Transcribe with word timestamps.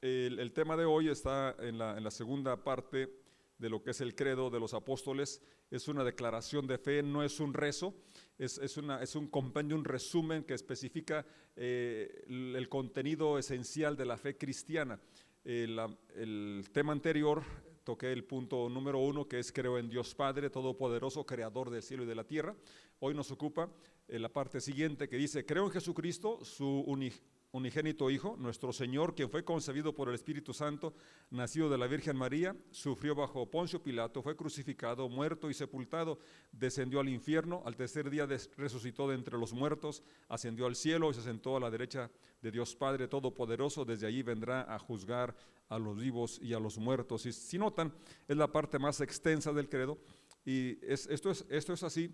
El, 0.00 0.52
tema 0.52 0.76
de 0.76 0.84
hoy 0.84 1.08
está 1.08 1.56
en 1.58 1.76
la, 1.76 2.10
segunda 2.12 2.62
parte 2.62 3.12
de 3.58 3.68
lo 3.68 3.82
que 3.82 3.90
es 3.90 4.00
el 4.00 4.14
credo 4.14 4.48
de 4.48 4.60
los 4.60 4.72
apóstoles. 4.72 5.42
Es 5.72 5.88
una 5.88 6.04
declaración 6.04 6.68
de 6.68 6.78
fe, 6.78 7.02
no 7.02 7.24
es 7.24 7.40
un 7.40 7.52
rezo, 7.52 7.94
es, 8.38 8.76
un 9.16 9.26
compendio, 9.26 9.76
un 9.76 9.84
resumen 9.84 10.44
que 10.44 10.54
especifica 10.54 11.26
eh, 11.56 12.24
el, 12.28 12.68
contenido 12.68 13.38
esencial 13.38 13.96
de 13.96 14.06
la 14.06 14.16
fe 14.16 14.36
cristiana. 14.36 15.00
El, 15.44 15.80
el 16.14 16.68
tema 16.72 16.92
anterior 16.92 17.42
toqué 17.82 18.12
el 18.12 18.22
punto 18.22 18.68
número 18.68 19.00
uno, 19.00 19.26
que 19.26 19.40
es 19.40 19.50
creo 19.50 19.78
en 19.78 19.88
Dios 19.88 20.14
Padre, 20.14 20.48
Todopoderoso, 20.48 21.26
Creador 21.26 21.70
del 21.70 21.82
cielo 21.82 22.04
y 22.04 22.06
de 22.06 22.14
la 22.14 22.24
tierra. 22.24 22.54
Hoy 23.00 23.14
nos 23.14 23.32
ocupa 23.32 23.68
eh, 24.06 24.20
la 24.20 24.28
parte 24.28 24.60
siguiente 24.60 25.08
que 25.08 25.16
dice, 25.16 25.44
creo 25.44 25.64
en 25.64 25.72
Jesucristo, 25.72 26.44
su 26.44 26.84
unigénito 26.86 27.37
unigénito 27.52 28.10
Hijo, 28.10 28.36
nuestro 28.38 28.72
Señor, 28.72 29.14
quien 29.14 29.30
fue 29.30 29.44
concebido 29.44 29.94
por 29.94 30.08
el 30.08 30.14
Espíritu 30.14 30.52
Santo, 30.52 30.94
nacido 31.30 31.70
de 31.70 31.78
la 31.78 31.86
Virgen 31.86 32.16
María, 32.16 32.54
sufrió 32.70 33.14
bajo 33.14 33.50
Poncio 33.50 33.82
Pilato, 33.82 34.22
fue 34.22 34.36
crucificado, 34.36 35.08
muerto 35.08 35.48
y 35.48 35.54
sepultado, 35.54 36.18
descendió 36.52 37.00
al 37.00 37.08
infierno, 37.08 37.62
al 37.64 37.76
tercer 37.76 38.10
día 38.10 38.26
resucitó 38.56 39.08
de 39.08 39.14
entre 39.14 39.38
los 39.38 39.52
muertos, 39.52 40.02
ascendió 40.28 40.66
al 40.66 40.76
cielo 40.76 41.10
y 41.10 41.14
se 41.14 41.22
sentó 41.22 41.56
a 41.56 41.60
la 41.60 41.70
derecha 41.70 42.10
de 42.42 42.50
Dios 42.50 42.76
Padre 42.76 43.08
Todopoderoso, 43.08 43.84
desde 43.84 44.06
allí 44.06 44.22
vendrá 44.22 44.72
a 44.72 44.78
juzgar 44.78 45.34
a 45.68 45.78
los 45.78 45.98
vivos 45.98 46.38
y 46.42 46.52
a 46.52 46.60
los 46.60 46.78
muertos. 46.78 47.24
Y 47.26 47.32
si 47.32 47.58
notan, 47.58 47.94
es 48.26 48.36
la 48.36 48.52
parte 48.52 48.78
más 48.78 49.00
extensa 49.00 49.52
del 49.52 49.68
credo, 49.68 49.98
y 50.44 50.78
es, 50.86 51.06
esto, 51.06 51.30
es, 51.30 51.44
esto 51.48 51.72
es 51.72 51.82
así 51.82 52.10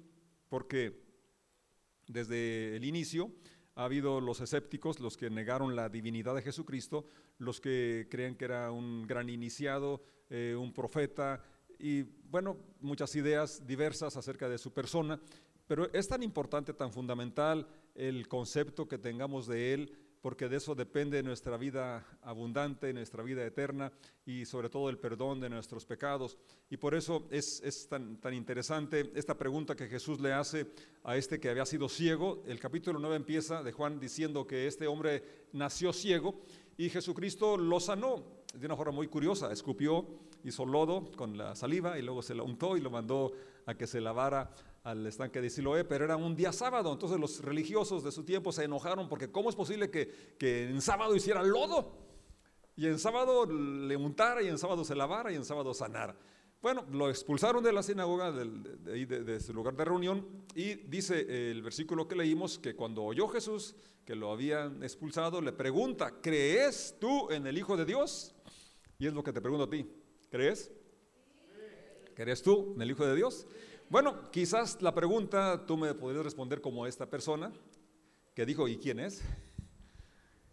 porque 0.49 1.05
desde 2.07 2.77
el 2.77 2.85
inicio, 2.85 3.31
ha 3.77 3.85
habido 3.85 4.21
los 4.21 4.41
escépticos, 4.41 5.01
los 5.01 5.17
que 5.17 5.31
negaron 5.31 5.75
la 5.75 5.89
divinidad 5.89 6.35
de 6.35 6.43
Jesucristo, 6.43 7.07
los 7.39 7.61
que 7.61 8.07
creen 8.11 8.37
que 8.37 8.45
era 8.45 8.71
un 8.71 9.07
gran 9.07 9.29
iniciado, 9.29 10.03
eh, 10.31 10.55
un 10.59 10.73
profeta, 10.73 11.43
y 11.79 12.03
bueno, 12.03 12.57
muchas 12.81 13.15
ideas 13.17 13.67
diversas 13.67 14.17
acerca 14.17 14.49
de 14.49 14.59
su 14.59 14.73
persona, 14.73 15.21
pero 15.67 15.93
es 15.93 16.09
tan 16.09 16.23
importante, 16.23 16.73
tan 16.73 16.93
fundamental 16.93 17.67
el 17.95 18.29
concepto 18.29 18.87
que 18.87 18.99
tengamos 18.99 19.47
de 19.47 19.75
él, 19.75 19.93
porque 20.25 20.49
de 20.49 20.57
eso 20.57 20.75
depende 20.75 21.23
nuestra 21.23 21.59
vida 21.59 22.03
abundante, 22.23 22.95
nuestra 22.95 23.23
vida 23.23 23.45
eterna 23.45 23.93
y 24.25 24.47
sobre 24.47 24.71
todo 24.71 24.89
el 24.89 24.97
perdón 24.97 25.39
de 25.39 25.51
nuestros 25.51 25.85
pecados. 25.85 26.39
Y 26.71 26.79
por 26.79 26.95
eso 26.95 27.29
es, 27.31 27.61
es 27.63 27.87
tan, 27.91 28.17
tan, 28.17 28.33
interesante 28.33 29.13
esta 29.17 29.37
pregunta 29.37 29.77
que 29.77 29.87
Jesús 29.87 30.23
le 30.23 30.33
hace 30.33 30.67
a 31.03 31.19
este 31.19 31.39
que 31.39 31.51
había 31.51 31.67
sido 31.67 31.91
ciego. 31.91 32.43
El 32.47 32.59
capítulo 32.59 32.99
9 32.99 33.17
empieza 33.17 33.63
de 33.63 33.73
Juan 33.73 34.01
diciendo 34.01 34.47
que 34.47 34.67
este 34.67 34.87
hombre 34.87 35.23
nació 35.53 35.93
ciego 35.93 36.41
y 36.79 36.89
Jesucristo 36.89 37.59
lo 37.59 37.79
sanó 37.79 38.25
de 38.55 38.65
una 38.65 38.77
forma 38.77 38.95
muy 38.95 39.09
curiosa. 39.09 39.53
Escupió, 39.53 40.07
hizo 40.43 40.65
lodo 40.65 41.13
con 41.19 41.37
la 41.37 41.55
saliva 41.55 41.99
y 41.99 42.03
luego 42.03 42.23
se 42.23 42.35
lo 42.35 42.47
untó 42.47 42.79
y 42.79 42.81
lo 42.81 42.91
mandó 42.91 43.33
a 43.67 43.75
que 43.75 43.87
se 43.87 44.01
lavara 44.01 44.51
al 44.85 45.07
estanque 45.07 45.41
de 45.41 45.49
Siloé, 45.49 45.85
pero 45.85 46.05
era 46.05 46.17
un 46.17 46.37
día 46.37 46.53
sábado, 46.53 46.93
entonces 46.93 47.19
los 47.19 47.41
religiosos 47.41 48.05
de 48.05 48.13
su 48.13 48.23
tiempo 48.23 48.53
se 48.53 48.65
enojaron 48.65 49.09
porque 49.09 49.31
¿cómo 49.31 49.49
es 49.49 49.57
posible 49.57 49.91
que, 49.91 50.35
que 50.39 50.69
en 50.69 50.81
sábado 50.83 51.17
hiciera 51.17 51.43
lodo? 51.43 51.97
Y 52.77 52.87
en 52.87 52.99
sábado 52.99 53.47
le 53.47 53.97
untara 53.97 54.43
y 54.43 54.49
en 54.49 54.59
sábado 54.59 54.85
se 54.85 54.95
lavara 54.95 55.33
y 55.33 55.37
en 55.37 55.45
sábado 55.45 55.73
sanara. 55.73 56.17
Bueno, 56.61 56.85
lo 56.91 57.09
expulsaron 57.09 57.65
de 57.65 57.73
la 57.73 57.83
sinagoga, 57.83 58.31
de, 58.33 59.07
de, 59.07 59.41
su 59.41 59.53
lugar 59.53 59.75
de 59.75 59.85
reunión, 59.85 60.27
y 60.55 60.75
dice 60.75 61.51
el 61.51 61.63
versículo 61.63 62.09
que 62.09 62.17
leímos 62.17 62.59
que 62.59 62.75
cuando 62.75 63.05
oyó 63.05 63.29
Jesús 63.29 63.77
que 64.05 64.15
lo 64.15 64.33
habían 64.33 64.83
expulsado, 64.83 65.41
le 65.41 65.53
pregunta, 65.53 66.21
¿crees 66.21 66.97
tú 66.99 67.31
en 67.31 67.47
el 67.47 67.57
Hijo 67.57 67.77
de 67.77 67.87
Dios? 67.87 68.35
Y 68.99 69.07
es 69.07 69.15
lo 69.15 69.23
que 69.23 69.33
te 69.33 69.41
pregunto 69.41 69.65
a 69.65 69.71
ti, 69.71 69.87
¿crees? 70.31 70.71
¿Crees 72.15 72.43
tú 72.43 72.73
en 72.75 72.83
el 72.83 72.91
Hijo 72.91 73.05
de 73.05 73.17
Dios? 73.17 73.47
Bueno, 73.91 74.31
quizás 74.31 74.81
la 74.83 74.95
pregunta 74.95 75.67
tú 75.67 75.77
me 75.77 75.95
podrías 75.95 76.25
responder 76.25 76.61
como 76.61 76.87
esta 76.87 77.11
persona 77.11 77.53
que 78.35 78.47
dijo, 78.47 78.67
¿y 78.69 78.77
quién 78.77 79.01
es? 79.01 79.23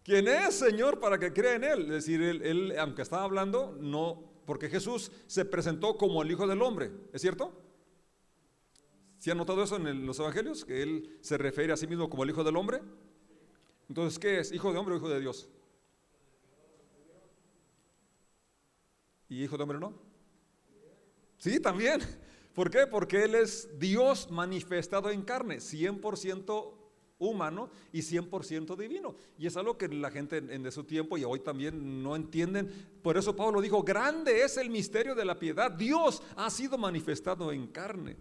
¿Quién 0.03 0.27
es, 0.27 0.55
Señor, 0.55 0.99
para 0.99 1.19
que 1.19 1.31
crea 1.31 1.55
en 1.55 1.63
Él? 1.63 1.81
Es 1.83 2.05
decir, 2.05 2.21
él, 2.21 2.75
aunque 2.79 3.03
estaba 3.03 3.23
hablando, 3.23 3.77
no, 3.79 4.31
porque 4.45 4.69
Jesús 4.69 5.11
se 5.27 5.45
presentó 5.45 5.97
como 5.97 6.23
el 6.23 6.31
Hijo 6.31 6.47
del 6.47 6.61
Hombre, 6.61 6.91
¿es 7.13 7.21
cierto? 7.21 7.53
¿Sí 9.19 9.29
han 9.29 9.37
notado 9.37 9.63
eso 9.63 9.75
en 9.75 10.05
los 10.05 10.19
Evangelios? 10.19 10.65
Que 10.65 10.81
Él 10.81 11.19
se 11.21 11.37
refiere 11.37 11.71
a 11.71 11.77
sí 11.77 11.85
mismo 11.85 12.09
como 12.09 12.23
el 12.23 12.31
Hijo 12.31 12.43
del 12.43 12.55
Hombre. 12.55 12.81
Entonces, 13.87 14.17
¿qué 14.17 14.39
es? 14.39 14.51
¿Hijo 14.51 14.71
de 14.71 14.79
hombre 14.79 14.95
o 14.95 14.97
hijo 14.97 15.09
de 15.09 15.19
Dios? 15.19 15.49
¿Y 19.29 19.43
hijo 19.43 19.57
de 19.57 19.63
hombre 19.63 19.79
no? 19.79 20.10
Sí, 21.41 21.59
también. 21.59 21.99
¿Por 22.53 22.69
qué? 22.69 22.85
Porque 22.85 23.23
Él 23.23 23.33
es 23.33 23.67
Dios 23.79 24.29
manifestado 24.29 25.09
en 25.09 25.23
carne, 25.23 25.57
100% 25.57 26.71
humano 27.17 27.71
y 27.91 28.01
100% 28.01 28.77
divino. 28.77 29.15
Y 29.39 29.47
es 29.47 29.57
algo 29.57 29.75
que 29.75 29.87
la 29.87 30.11
gente 30.11 30.37
en, 30.37 30.61
de 30.61 30.71
su 30.71 30.83
tiempo 30.83 31.17
y 31.17 31.23
hoy 31.23 31.39
también 31.39 32.03
no 32.03 32.15
entienden. 32.15 32.69
Por 33.01 33.17
eso 33.17 33.35
Pablo 33.35 33.59
dijo, 33.59 33.81
grande 33.81 34.43
es 34.43 34.55
el 34.57 34.69
misterio 34.69 35.15
de 35.15 35.25
la 35.25 35.39
piedad. 35.39 35.71
Dios 35.71 36.21
ha 36.35 36.47
sido 36.51 36.77
manifestado 36.77 37.51
en 37.51 37.65
carne. 37.65 38.17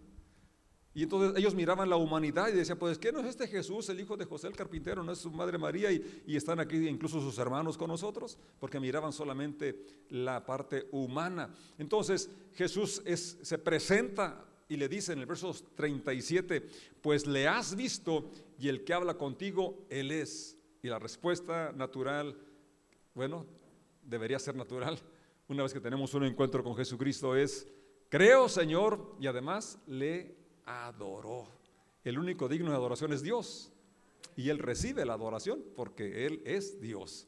Y 0.92 1.04
entonces 1.04 1.38
ellos 1.38 1.54
miraban 1.54 1.88
la 1.88 1.96
humanidad 1.96 2.48
y 2.48 2.52
decían, 2.52 2.78
pues, 2.78 2.98
¿qué 2.98 3.12
no 3.12 3.20
es 3.20 3.26
este 3.26 3.46
Jesús, 3.46 3.88
el 3.88 4.00
hijo 4.00 4.16
de 4.16 4.24
José 4.24 4.48
el 4.48 4.56
carpintero? 4.56 5.04
¿No 5.04 5.12
es 5.12 5.18
su 5.18 5.30
madre 5.30 5.56
María? 5.56 5.92
Y, 5.92 6.36
están 6.36 6.58
aquí 6.58 6.88
incluso 6.88 7.20
sus 7.20 7.38
hermanos 7.38 7.78
con 7.78 7.88
nosotros, 7.88 8.36
porque 8.58 8.80
miraban 8.80 9.12
solamente 9.12 9.84
la 10.08 10.44
parte 10.44 10.88
humana. 10.90 11.54
Entonces 11.78 12.28
Jesús 12.54 13.02
es, 13.04 13.38
se 13.42 13.58
presenta 13.58 14.44
y 14.68 14.76
le 14.76 14.88
dice 14.88 15.12
en 15.12 15.20
el 15.20 15.26
verso 15.26 15.54
37, 15.76 16.66
pues 17.00 17.26
le 17.26 17.46
has 17.46 17.76
visto 17.76 18.30
y 18.58 18.68
el 18.68 18.84
que 18.84 18.92
habla 18.92 19.14
contigo, 19.14 19.86
él 19.90 20.10
es. 20.10 20.58
Y 20.82 20.88
la 20.88 20.98
respuesta 20.98 21.72
natural, 21.72 22.36
bueno, 23.14 23.46
debería 24.02 24.38
ser 24.40 24.56
natural, 24.56 24.98
una 25.46 25.62
vez 25.62 25.72
que 25.72 25.80
tenemos 25.80 26.14
un 26.14 26.24
encuentro 26.24 26.64
con 26.64 26.76
Jesucristo, 26.76 27.36
es, 27.36 27.66
creo 28.08 28.48
Señor, 28.48 29.16
y 29.20 29.26
además 29.26 29.78
le 29.86 30.39
adoró. 30.70 31.48
El 32.04 32.18
único 32.18 32.48
digno 32.48 32.70
de 32.70 32.76
adoración 32.76 33.12
es 33.12 33.22
Dios. 33.22 33.72
Y 34.36 34.48
él 34.48 34.58
recibe 34.58 35.04
la 35.04 35.14
adoración 35.14 35.62
porque 35.76 36.26
él 36.26 36.42
es 36.44 36.80
Dios. 36.80 37.26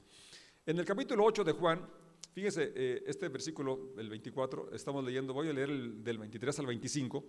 En 0.64 0.78
el 0.78 0.84
capítulo 0.84 1.24
8 1.24 1.44
de 1.44 1.52
Juan, 1.52 1.86
fíjese, 2.32 2.72
eh, 2.74 3.02
este 3.06 3.28
versículo, 3.28 3.92
el 3.98 4.08
24, 4.08 4.72
estamos 4.72 5.04
leyendo, 5.04 5.34
voy 5.34 5.48
a 5.48 5.52
leer 5.52 5.70
el, 5.70 6.04
del 6.04 6.18
23 6.18 6.58
al 6.60 6.66
25 6.66 7.24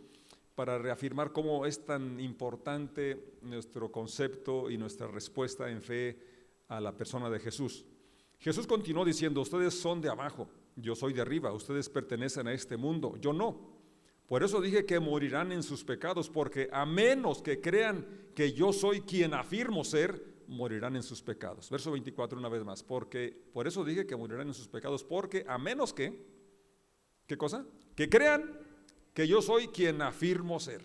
para 0.56 0.78
reafirmar 0.78 1.31
cómo 1.31 1.66
es 1.66 1.84
tan 1.84 2.19
importante 2.19 3.38
nuestro 3.41 3.91
concepto 3.91 4.69
y 4.69 4.78
nuestra 4.78 5.07
respuesta 5.07 5.69
en 5.69 5.81
fe 5.81 6.19
a 6.68 6.79
la 6.79 6.96
persona 6.96 7.29
de 7.29 7.40
Jesús. 7.40 7.85
Jesús 8.40 8.68
continuó 8.68 9.03
diciendo, 9.03 9.41
ustedes 9.41 9.73
son 9.73 10.00
de 10.00 10.09
abajo, 10.09 10.47
yo 10.75 10.96
soy 10.96 11.13
de 11.13 11.22
arriba, 11.22 11.52
ustedes 11.53 11.90
pertenecen 11.90 12.47
a 12.47 12.53
este 12.53 12.78
mundo, 12.78 13.18
yo 13.19 13.34
no. 13.34 13.72
Por 14.33 14.41
eso 14.41 14.59
dije 14.61 14.83
que 14.83 14.99
morirán 14.99 15.51
en 15.51 15.61
sus 15.61 15.83
pecados, 15.83 16.27
porque 16.27 16.67
a 16.71 16.88
menos 16.88 17.44
que 17.44 17.61
crean 17.61 18.03
que 18.33 18.51
yo 18.51 18.73
soy 18.73 19.01
quien 19.01 19.35
afirmo 19.35 19.83
ser, 19.83 20.25
morirán 20.47 20.95
en 20.95 21.03
sus 21.03 21.21
pecados. 21.21 21.69
Verso 21.69 21.91
24 21.91 22.39
una 22.39 22.49
vez 22.49 22.63
más, 22.63 22.81
porque 22.81 23.31
por 23.53 23.67
eso 23.67 23.85
dije 23.85 24.07
que 24.07 24.16
morirán 24.16 24.47
en 24.47 24.55
sus 24.55 24.67
pecados, 24.67 25.03
porque 25.03 25.45
a 25.47 25.59
menos 25.59 25.93
que, 25.93 26.19
¿qué 27.27 27.38
cosa? 27.38 27.63
Que 27.95 28.09
crean 28.09 28.59
que 29.13 29.27
yo 29.27 29.39
soy 29.39 29.67
quien 29.67 30.01
afirmo 30.01 30.59
ser. 30.59 30.83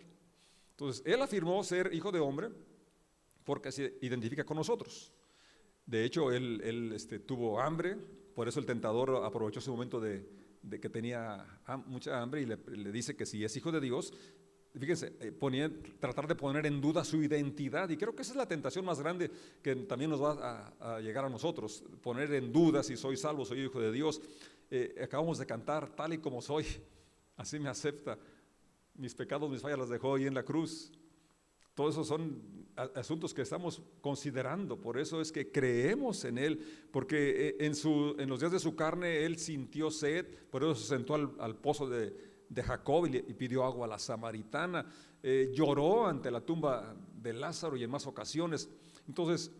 Entonces, 0.73 1.03
él 1.07 1.23
afirmó 1.23 1.65
ser 1.65 1.95
hijo 1.95 2.13
de 2.13 2.21
hombre 2.21 2.51
porque 3.45 3.73
se 3.73 3.97
identifica 4.03 4.45
con 4.45 4.59
nosotros. 4.59 5.11
De 5.87 6.05
hecho, 6.05 6.33
él, 6.33 6.93
este, 6.95 7.19
tuvo 7.19 7.59
hambre, 7.59 7.97
por 8.35 8.47
eso 8.47 8.61
el 8.61 8.67
tentador 8.67 9.25
aprovechó 9.25 9.61
ese 9.61 9.71
momento 9.71 10.01
de, 10.01 10.29
de 10.63 10.81
que 10.81 10.89
tenía 10.89 11.45
mucha 11.87 12.21
hambre 12.21 12.43
y 12.43 12.47
le, 12.47 12.57
le, 12.57 12.93
dice 12.93 13.17
que 13.17 13.27
si 13.27 13.45
es 13.45 13.57
hijo 13.57 13.73
de 13.73 13.81
Dios, 13.81 14.13
fíjense, 14.79 15.17
eh, 15.21 15.33
ponía, 15.33 15.71
tratar 15.99 16.27
de 16.27 16.35
poner 16.35 16.67
en 16.67 16.81
duda 16.81 17.05
su 17.05 17.23
identidad. 17.23 17.89
Y 17.89 17.97
creo 17.97 18.15
que 18.15 18.23
esa 18.23 18.33
es 18.33 18.37
la 18.37 18.47
tentación 18.47 18.85
más 18.85 19.01
grande 19.01 19.31
que 19.63 19.75
también 19.77 20.11
nos 20.11 20.23
va 20.23 20.73
a, 20.81 20.97
a 20.97 21.01
llegar 21.01 21.25
a 21.25 21.29
nosotros, 21.29 21.85
poner 22.03 22.33
en 22.35 22.53
duda 22.53 22.83
si 22.83 22.97
soy 22.97 23.17
salvo, 23.17 23.45
soy 23.45 23.61
hijo 23.61 23.81
de 23.81 23.93
Dios. 23.93 24.21
Eh, 24.71 25.01
acabamos 25.03 25.39
de 25.39 25.47
cantar 25.47 25.89
tal 25.95 26.13
y 26.13 26.19
como 26.19 26.43
soy, 26.43 26.67
así 27.37 27.59
me 27.59 27.69
acepta. 27.69 28.19
Mis 28.95 29.15
pecados, 29.15 29.51
mis 29.51 29.63
fallas 29.63 29.79
las 29.79 29.89
dejó 29.89 30.17
ahí 30.17 30.27
en 30.27 30.35
la 30.35 30.43
cruz. 30.43 30.93
Todos 31.75 31.95
esos 31.95 32.09
son 32.09 32.68
asuntos 32.95 33.35
que 33.35 33.43
estamos 33.43 33.83
considerando, 34.01 34.81
por 34.81 34.99
eso 34.99 35.21
es 35.21 35.33
que 35.33 35.51
creemos 35.51 36.25
en 36.25 36.39
Él, 36.39 36.89
porque 36.93 37.49
eh, 37.49 37.57
en, 37.61 37.75
su, 37.75 38.15
en 38.19 38.29
los 38.29 38.41
días 38.41 38.53
de 38.53 38.61
su 38.61 38.77
carne 38.77 39.25
Él 39.25 39.39
sintió 39.39 39.91
sed, 39.91 40.27
por 40.51 40.63
eso 40.63 40.75
se 40.77 40.87
sentó 40.87 41.15
al, 41.15 41.57
pozo 41.57 41.89
de, 41.89 42.15
de, 42.49 42.63
Jacob 42.63 43.07
y, 43.07 43.17
y, 43.17 43.35
pidió 43.35 43.65
agua 43.65 43.87
a 43.87 43.89
la 43.89 43.99
samaritana, 43.99 44.87
eh, 45.23 45.51
lloró 45.53 46.07
ante 46.07 46.31
la 46.31 46.41
tumba 46.41 46.95
de 47.13 47.33
Lázaro 47.33 47.77
y 47.77 47.83
en 47.83 47.91
más 47.91 48.07
ocasiones. 48.07 48.69
Entonces, 49.07 49.51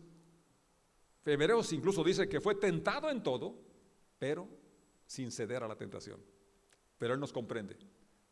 Hebreos 1.25 1.73
incluso 1.73 2.03
dice 2.03 2.29
que 2.29 2.39
fue 2.39 2.55
tentado 2.55 3.09
en 3.09 3.21
todo, 3.21 3.55
pero 4.17 4.47
sin 5.05 5.31
ceder 5.31 5.63
a 5.63 5.67
la 5.67 5.75
tentación. 5.75 6.19
Pero 6.97 7.13
Él 7.13 7.19
nos 7.19 7.33
comprende. 7.33 7.77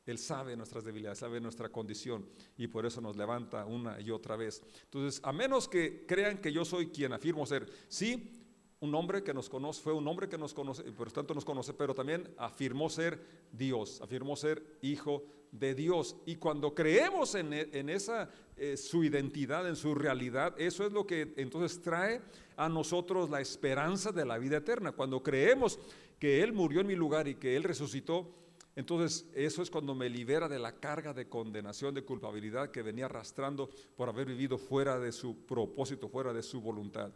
Él 0.08 0.18
sabe 0.18 0.56
nuestras 0.56 0.84
debilidades, 0.84 1.20
sabe 1.20 1.40
nuestra 1.40 1.70
condición 1.70 2.26
y 2.58 2.68
por 2.68 2.86
eso 2.86 3.02
nos 3.02 3.18
levanta 3.18 3.66
una 3.66 4.00
y 4.02 4.10
otra 4.10 4.36
vez. 4.38 4.64
Entonces, 4.86 5.22
a 5.24 5.34
menos 5.34 5.68
que 5.68 6.06
crean 6.08 6.40
que 6.40 6.52
yo 6.52 6.66
soy 6.66 6.88
quien 6.88 7.14
afirmo 7.14 7.46
ser, 7.46 7.70
sí, 7.90 8.34
un 8.80 8.96
hombre 8.96 9.24
que 9.24 9.34
nos 9.34 9.50
conoce, 9.50 9.82
fue 9.82 9.94
un 9.94 10.08
hombre 10.08 10.30
que 10.30 10.38
nos 10.38 10.54
conoce, 10.54 10.84
por 10.84 11.12
tanto 11.12 11.34
nos 11.34 11.44
conoce, 11.44 11.74
pero 11.74 11.94
también 11.94 12.34
afirmó 12.38 12.90
ser 12.90 13.20
Dios, 13.52 14.02
afirmó 14.02 14.36
ser 14.36 14.78
hijo 14.82 15.26
de 15.52 15.74
Dios. 15.74 16.16
Y 16.26 16.36
cuando 16.36 16.74
creemos 16.74 17.36
en, 17.36 17.54
e, 17.54 17.70
esa, 17.94 18.30
eh, 18.56 18.78
su 18.78 19.04
identidad, 19.04 19.68
en 19.68 19.76
su 19.76 19.94
realidad, 19.94 20.54
eso 20.58 20.86
es 20.86 20.94
lo 20.94 21.06
que 21.06 21.34
entonces 21.38 21.82
trae 21.82 22.22
a 22.56 22.70
nosotros 22.70 23.30
la 23.30 23.42
esperanza 23.42 24.12
de 24.12 24.26
la 24.26 24.38
vida 24.38 24.58
eterna. 24.58 24.92
Cuando 24.92 25.22
creemos 25.22 25.80
que 26.20 26.44
Él 26.44 26.54
murió 26.54 26.82
en 26.82 26.88
mi 26.88 26.96
lugar 26.96 27.28
y 27.28 27.36
que 27.36 27.56
Él 27.56 27.64
resucitó, 27.64 28.32
entonces 28.78 29.26
eso 29.34 29.64
es 29.64 29.72
cuando 29.72 29.96
me 29.96 30.08
libera 30.08 30.48
de 30.48 30.60
la 30.60 30.80
carga 30.80 31.12
de 31.12 31.28
condenación, 31.28 31.96
de 31.96 32.06
culpabilidad 32.06 32.70
que 32.70 32.84
venía 32.84 33.06
arrastrando 33.06 33.72
por 33.96 34.08
haber 34.08 34.28
vivido 34.28 34.60
fuera 34.60 35.00
de 35.00 35.12
su 35.12 35.48
propósito, 35.48 36.08
fuera 36.08 36.32
de 36.32 36.44
su 36.44 36.62
voluntad. 36.62 37.12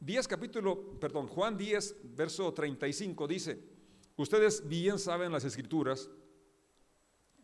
10 0.00 0.26
capítulo, 0.26 0.98
perdón, 0.98 1.26
Juan 1.26 1.58
10, 1.58 2.16
verso 2.16 2.54
35 2.54 3.28
dice, 3.28 3.58
ustedes 4.16 4.66
bien 4.66 4.98
saben 4.98 5.30
las 5.30 5.44
escrituras 5.44 6.08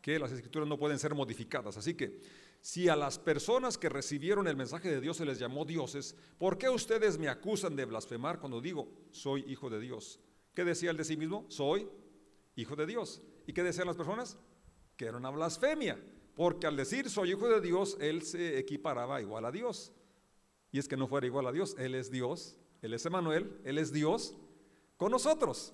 que 0.00 0.18
las 0.18 0.32
escrituras 0.32 0.66
no 0.66 0.78
pueden 0.78 0.98
ser 0.98 1.14
modificadas, 1.14 1.76
así 1.76 1.92
que 1.92 2.22
si 2.62 2.88
a 2.88 2.96
las 2.96 3.18
personas 3.18 3.76
que 3.76 3.90
recibieron 3.90 4.48
el 4.48 4.56
mensaje 4.56 4.90
de 4.90 5.02
Dios 5.02 5.18
se 5.18 5.26
les 5.26 5.38
llamó 5.38 5.66
dioses, 5.66 6.16
¿por 6.38 6.56
qué 6.56 6.70
ustedes 6.70 7.18
me 7.18 7.28
acusan 7.28 7.76
de 7.76 7.84
blasfemar 7.84 8.40
cuando 8.40 8.62
digo 8.62 8.88
soy 9.10 9.44
hijo 9.48 9.68
de 9.68 9.80
Dios? 9.80 10.18
¿Qué 10.54 10.64
decía 10.64 10.92
él 10.92 10.96
de 10.96 11.04
sí 11.04 11.18
mismo? 11.18 11.44
Soy 11.50 11.86
hijo 12.56 12.74
de 12.74 12.86
Dios. 12.86 13.20
¿Y 13.46 13.52
qué 13.52 13.62
decían 13.62 13.86
las 13.86 13.96
personas? 13.96 14.36
Que 14.96 15.06
era 15.06 15.16
una 15.16 15.30
blasfemia, 15.30 15.98
porque 16.34 16.66
al 16.66 16.76
decir 16.76 17.10
soy 17.10 17.32
hijo 17.32 17.48
de 17.48 17.60
Dios, 17.60 17.96
él 18.00 18.22
se 18.22 18.58
equiparaba 18.58 19.20
igual 19.20 19.44
a 19.44 19.50
Dios. 19.50 19.92
Y 20.74 20.78
es 20.80 20.88
que 20.88 20.96
no 20.96 21.06
fuera 21.06 21.24
igual 21.24 21.46
a 21.46 21.52
Dios, 21.52 21.76
Él 21.78 21.94
es 21.94 22.10
Dios, 22.10 22.58
Él 22.82 22.94
es 22.94 23.06
Emanuel, 23.06 23.60
Él 23.62 23.78
es 23.78 23.92
Dios 23.92 24.34
con 24.96 25.12
nosotros. 25.12 25.72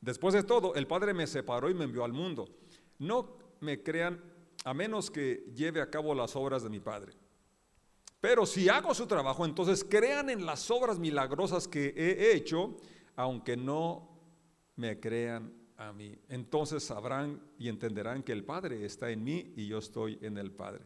Después 0.00 0.34
de 0.34 0.42
todo, 0.42 0.74
el 0.74 0.88
Padre 0.88 1.14
me 1.14 1.28
separó 1.28 1.70
y 1.70 1.74
me 1.74 1.84
envió 1.84 2.04
al 2.04 2.12
mundo. 2.12 2.48
No 2.98 3.38
me 3.60 3.84
crean 3.84 4.20
a 4.64 4.74
menos 4.74 5.12
que 5.12 5.44
lleve 5.54 5.80
a 5.80 5.90
cabo 5.90 6.12
las 6.12 6.34
obras 6.34 6.64
de 6.64 6.70
mi 6.70 6.80
Padre. 6.80 7.12
Pero 8.20 8.46
si 8.46 8.68
hago 8.68 8.92
su 8.94 9.06
trabajo, 9.06 9.44
entonces 9.44 9.84
crean 9.88 10.28
en 10.28 10.44
las 10.44 10.72
obras 10.72 10.98
milagrosas 10.98 11.68
que 11.68 11.94
he 11.96 12.34
hecho, 12.34 12.76
aunque 13.14 13.56
no 13.56 14.08
me 14.74 14.98
crean 14.98 15.52
a 15.76 15.92
mí. 15.92 16.16
Entonces 16.28 16.84
sabrán 16.84 17.40
y 17.58 17.68
entenderán 17.68 18.22
que 18.22 18.32
el 18.32 18.44
Padre 18.44 18.84
está 18.84 19.10
en 19.10 19.24
mí 19.24 19.52
y 19.56 19.66
yo 19.66 19.78
estoy 19.78 20.18
en 20.22 20.38
el 20.38 20.50
Padre. 20.50 20.84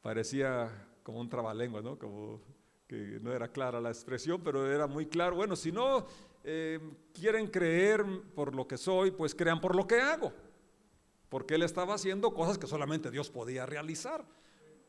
Parecía 0.00 0.70
como 1.02 1.20
un 1.20 1.28
trabalengua, 1.28 1.80
¿no? 1.82 1.98
Como 1.98 2.40
que 2.86 3.18
no 3.20 3.32
era 3.32 3.48
clara 3.48 3.80
la 3.80 3.90
expresión, 3.90 4.42
pero 4.42 4.70
era 4.70 4.86
muy 4.86 5.06
claro. 5.06 5.36
Bueno, 5.36 5.56
si 5.56 5.72
no 5.72 6.06
eh, 6.44 6.78
quieren 7.12 7.46
creer 7.46 8.04
por 8.34 8.54
lo 8.54 8.66
que 8.66 8.76
soy, 8.76 9.10
pues 9.10 9.34
crean 9.34 9.60
por 9.60 9.74
lo 9.74 9.86
que 9.86 10.00
hago. 10.00 10.32
Porque 11.28 11.54
él 11.54 11.62
estaba 11.62 11.94
haciendo 11.94 12.34
cosas 12.34 12.58
que 12.58 12.66
solamente 12.66 13.10
Dios 13.10 13.30
podía 13.30 13.64
realizar. 13.64 14.24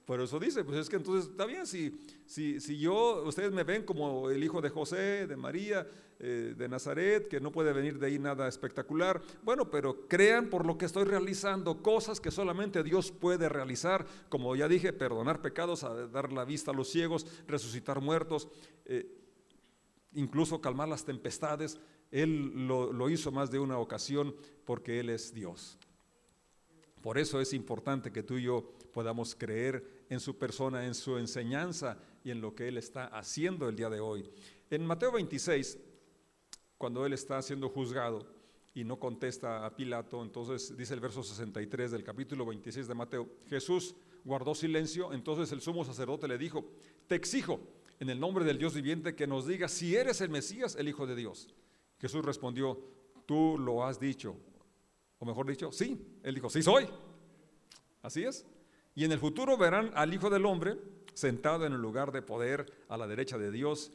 Por 0.05 0.19
eso 0.19 0.37
dice, 0.37 0.65
pues 0.65 0.77
es 0.77 0.89
que 0.89 0.97
entonces 0.97 1.31
está 1.31 1.45
bien, 1.45 1.65
si, 1.65 1.97
si, 2.25 2.59
si 2.59 2.77
yo, 2.77 3.23
ustedes 3.23 3.53
me 3.53 3.63
ven 3.63 3.83
como 3.83 4.29
el 4.29 4.43
hijo 4.43 4.59
de 4.59 4.69
José, 4.69 5.27
de 5.27 5.37
María, 5.37 5.87
eh, 6.19 6.53
de 6.57 6.67
Nazaret, 6.67 7.27
que 7.27 7.39
no 7.39 7.51
puede 7.51 7.71
venir 7.71 7.99
de 7.99 8.07
ahí 8.07 8.19
nada 8.19 8.49
espectacular, 8.49 9.21
bueno, 9.43 9.69
pero 9.69 10.07
crean 10.09 10.49
por 10.49 10.65
lo 10.65 10.77
que 10.77 10.85
estoy 10.85 11.05
realizando, 11.05 11.81
cosas 11.81 12.19
que 12.19 12.31
solamente 12.31 12.83
Dios 12.83 13.11
puede 13.11 13.47
realizar, 13.47 14.05
como 14.27 14.55
ya 14.57 14.67
dije, 14.67 14.91
perdonar 14.91 15.41
pecados, 15.41 15.85
dar 16.11 16.33
la 16.33 16.43
vista 16.43 16.71
a 16.71 16.73
los 16.73 16.89
ciegos, 16.89 17.25
resucitar 17.47 18.01
muertos, 18.01 18.49
eh, 18.85 19.05
incluso 20.13 20.59
calmar 20.59 20.89
las 20.89 21.05
tempestades. 21.05 21.79
Él 22.11 22.67
lo, 22.67 22.91
lo 22.91 23.09
hizo 23.09 23.31
más 23.31 23.51
de 23.51 23.59
una 23.59 23.77
ocasión 23.77 24.35
porque 24.65 24.99
Él 24.99 25.09
es 25.09 25.33
Dios. 25.33 25.79
Por 27.01 27.17
eso 27.17 27.41
es 27.41 27.53
importante 27.53 28.11
que 28.11 28.23
tú 28.23 28.37
y 28.37 28.43
yo 28.43 28.71
podamos 28.93 29.35
creer 29.35 30.05
en 30.09 30.19
su 30.19 30.37
persona, 30.37 30.85
en 30.85 30.93
su 30.93 31.17
enseñanza 31.17 31.97
y 32.23 32.31
en 32.31 32.39
lo 32.39 32.55
que 32.55 32.67
Él 32.67 32.77
está 32.77 33.07
haciendo 33.07 33.67
el 33.67 33.75
día 33.75 33.89
de 33.89 33.99
hoy. 33.99 34.29
En 34.69 34.85
Mateo 34.85 35.11
26, 35.11 35.77
cuando 36.77 37.05
Él 37.05 37.13
está 37.13 37.41
siendo 37.41 37.69
juzgado 37.69 38.25
y 38.73 38.83
no 38.83 38.99
contesta 38.99 39.65
a 39.65 39.75
Pilato, 39.75 40.23
entonces 40.23 40.75
dice 40.77 40.93
el 40.93 40.99
verso 40.99 41.23
63 41.23 41.91
del 41.91 42.03
capítulo 42.03 42.45
26 42.45 42.87
de 42.87 42.95
Mateo, 42.95 43.29
Jesús 43.47 43.95
guardó 44.23 44.55
silencio, 44.55 45.11
entonces 45.13 45.51
el 45.51 45.61
sumo 45.61 45.83
sacerdote 45.83 46.27
le 46.27 46.37
dijo, 46.37 46.65
te 47.07 47.15
exijo 47.15 47.59
en 47.99 48.09
el 48.09 48.19
nombre 48.19 48.45
del 48.45 48.57
Dios 48.57 48.73
viviente 48.73 49.15
que 49.15 49.27
nos 49.27 49.47
digas 49.47 49.71
si 49.71 49.95
eres 49.95 50.21
el 50.21 50.29
Mesías, 50.29 50.75
el 50.75 50.87
Hijo 50.87 51.05
de 51.05 51.15
Dios. 51.15 51.49
Jesús 51.99 52.23
respondió, 52.23 52.79
tú 53.25 53.57
lo 53.57 53.85
has 53.85 53.99
dicho. 53.99 54.35
O 55.19 55.25
mejor 55.25 55.47
dicho, 55.47 55.71
sí. 55.71 55.97
Él 56.21 56.35
dijo, 56.35 56.49
sí 56.49 56.61
soy. 56.61 56.87
Así 58.01 58.23
es. 58.23 58.45
Y 58.95 59.05
en 59.05 59.11
el 59.11 59.19
futuro 59.19 59.57
verán 59.57 59.91
al 59.95 60.13
Hijo 60.13 60.29
del 60.29 60.45
Hombre 60.45 60.77
sentado 61.13 61.65
en 61.65 61.73
el 61.73 61.81
lugar 61.81 62.11
de 62.11 62.21
poder 62.21 62.71
a 62.89 62.97
la 62.97 63.07
derecha 63.07 63.37
de 63.37 63.51
Dios, 63.51 63.91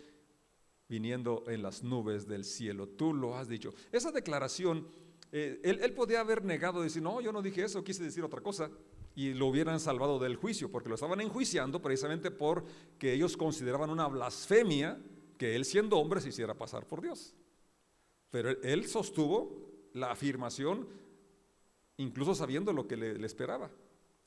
viniendo 0.89 1.45
en 1.49 1.62
las 1.62 1.83
nubes 1.83 2.27
del 2.27 2.45
cielo. 2.45 2.89
Tú 2.89 3.12
lo 3.12 3.37
has 3.37 3.49
dicho. 3.49 3.75
Esa 3.93 4.11
declaración, 4.11 4.89
eh, 5.33 5.61
él, 5.62 5.93
podía 5.93 6.21
haber 6.21 6.45
negado, 6.45 6.83
decir, 6.83 7.03
no, 7.03 7.21
yo 7.21 7.33
no 7.33 7.43
dije 7.43 7.65
eso, 7.65 7.85
quise 7.85 8.03
decir 8.03 8.25
otra 8.25 8.41
cosa, 8.41 8.71
y 9.15 9.35
lo 9.35 9.47
hubieran 9.47 9.81
salvado 9.81 10.19
del 10.19 10.37
juicio, 10.37 10.71
porque 10.71 10.89
lo 10.89 10.95
estaban 10.95 11.21
enjuiciando 11.21 11.83
precisamente 11.83 12.31
porque 12.31 13.12
ellos 13.12 13.37
consideraban 13.37 13.91
una 13.91 14.06
blasfemia 14.06 14.99
que 15.37 15.56
él 15.56 15.65
siendo 15.65 15.99
hombre 15.99 16.21
se 16.21 16.29
hiciera 16.29 16.55
pasar 16.55 16.87
por 16.87 17.03
Dios. 17.03 17.35
Pero 18.31 18.50
él 18.62 18.87
sostuvo 18.87 19.89
la 19.93 20.12
afirmación, 20.12 20.87
incluso 21.97 22.35
sabiendo 22.35 22.73
lo 22.73 22.87
que 22.87 22.97
le 22.97 23.27
esperaba. 23.27 23.71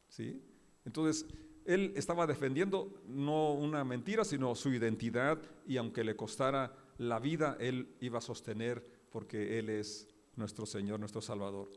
¿sí? 0.09 0.41
Entonces, 0.85 1.25
él 1.65 1.93
estaba 1.95 2.27
defendiendo 2.27 3.01
no 3.07 3.53
una 3.53 3.83
mentira, 3.83 4.23
sino 4.23 4.55
su 4.55 4.73
identidad 4.73 5.39
y 5.67 5.77
aunque 5.77 6.03
le 6.03 6.15
costara 6.15 6.75
la 6.97 7.19
vida, 7.19 7.57
él 7.59 7.95
iba 7.99 8.17
a 8.17 8.21
sostener 8.21 8.85
porque 9.09 9.59
él 9.59 9.69
es 9.69 10.07
nuestro 10.35 10.65
Señor, 10.65 10.99
nuestro 10.99 11.21
Salvador. 11.21 11.71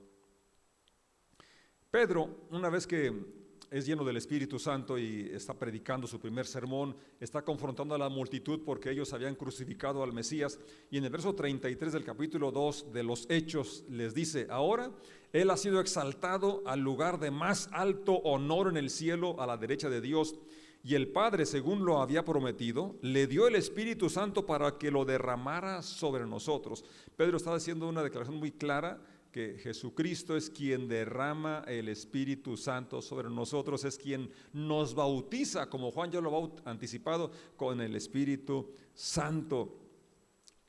Pedro, 1.91 2.47
una 2.51 2.71
vez 2.71 2.87
que 2.87 3.44
es 3.75 3.87
lleno 3.87 4.05
del 4.05 4.17
Espíritu 4.17 4.57
Santo 4.61 4.97
y 4.97 5.31
está 5.33 5.53
predicando 5.53 6.07
su 6.07 6.21
primer 6.21 6.47
sermón, 6.47 6.95
está 7.19 7.43
confrontando 7.43 7.93
a 7.93 7.99
la 7.99 8.09
multitud 8.09 8.61
porque 8.65 8.89
ellos 8.89 9.13
habían 9.13 9.35
crucificado 9.35 10.05
al 10.05 10.13
Mesías. 10.13 10.61
Y 10.93 10.99
en 10.99 11.03
el 11.03 11.11
verso 11.11 11.35
33 11.35 11.93
del 11.93 12.05
capítulo 12.05 12.53
2 12.53 12.93
de 12.93 13.03
los 13.03 13.27
Hechos 13.29 13.83
les 13.91 14.15
dice, 14.15 14.47
ahora 14.49 14.93
Él 15.33 15.51
ha 15.51 15.57
sido 15.57 15.81
exaltado 15.81 16.63
al 16.67 16.83
lugar 16.83 17.19
de 17.19 17.33
más 17.33 17.69
alto 17.73 18.13
honor 18.19 18.69
en 18.69 18.77
el 18.77 18.91
cielo, 18.91 19.41
a 19.41 19.47
la 19.49 19.57
derecha 19.57 19.91
de 19.91 20.01
Dios. 20.01 20.37
Y 20.85 20.95
el 20.95 21.09
Padre, 21.09 21.45
según 21.45 21.85
lo 21.85 22.01
había 22.01 22.25
prometido, 22.25 22.95
le 23.03 23.27
dio 23.27 23.49
el 23.49 23.57
Espíritu 23.57 24.09
Santo 24.09 24.47
para 24.47 24.79
que 24.79 24.93
lo 24.93 25.05
derramara 25.05 25.83
sobre 25.83 26.27
nosotros. 26.27 26.85
Pedro 27.17 27.39
está 27.39 27.53
haciendo 27.53 27.89
una 27.89 28.05
declaración 28.05 28.39
muy 28.39 28.53
clara 28.53 29.03
que 29.35 29.59
Jesucristo 29.59 30.37
es 30.37 30.49
quien 30.49 30.87
derrama 30.87 31.65
el 31.67 31.89
Espíritu 31.89 32.57
Santo 32.57 33.03
sobre 33.03 33.29
nosotros, 33.29 33.83
es 33.83 33.99
quien 33.99 34.31
nos 34.53 34.95
bautiza, 34.95 35.69
como 35.69 35.91
Juan 35.91 36.13
ya 36.13 36.21
lo 36.21 36.55
ha 36.65 36.71
anticipado, 36.71 37.33
con 37.57 37.81
el 37.81 37.97
Espíritu 37.97 38.71
Santo, 38.95 39.77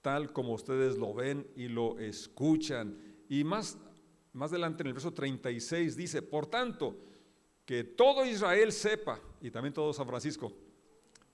tal 0.01 0.34
como 0.34 0.53
ustedes 0.53 0.98
lo 0.98 1.13
ven 1.13 1.45
y 1.55 1.67
lo 1.67 2.00
escuchan. 2.00 2.98
Y 3.29 3.43
más, 3.43 3.77
más 4.34 4.50
adelante 4.50 4.81
en 4.81 4.88
el 4.88 4.93
verso 4.93 5.13
36 5.13 5.95
dice, 5.95 6.24
por 6.24 6.48
tanto, 6.48 6.98
que 7.67 7.84
todo 7.84 8.25
Israel 8.25 8.72
sepa, 8.72 9.19
y 9.41 9.51
también 9.51 9.75
todo 9.75 9.93
San 9.93 10.07
Francisco, 10.07 10.51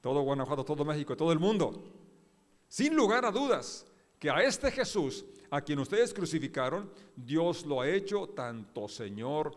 todo 0.02 0.22
Guanajuato, 0.24 0.66
todo 0.66 0.84
México, 0.84 1.16
todo 1.16 1.32
el 1.32 1.40
mundo, 1.40 1.82
sin 2.68 2.94
lugar 2.94 3.24
a 3.24 3.32
dudas, 3.32 3.86
que 4.22 4.30
a 4.30 4.44
este 4.44 4.70
Jesús 4.70 5.26
a 5.50 5.62
quien 5.62 5.80
ustedes 5.80 6.14
crucificaron, 6.14 6.92
Dios 7.16 7.66
lo 7.66 7.82
ha 7.82 7.90
hecho 7.90 8.28
tanto 8.28 8.88
Señor 8.88 9.52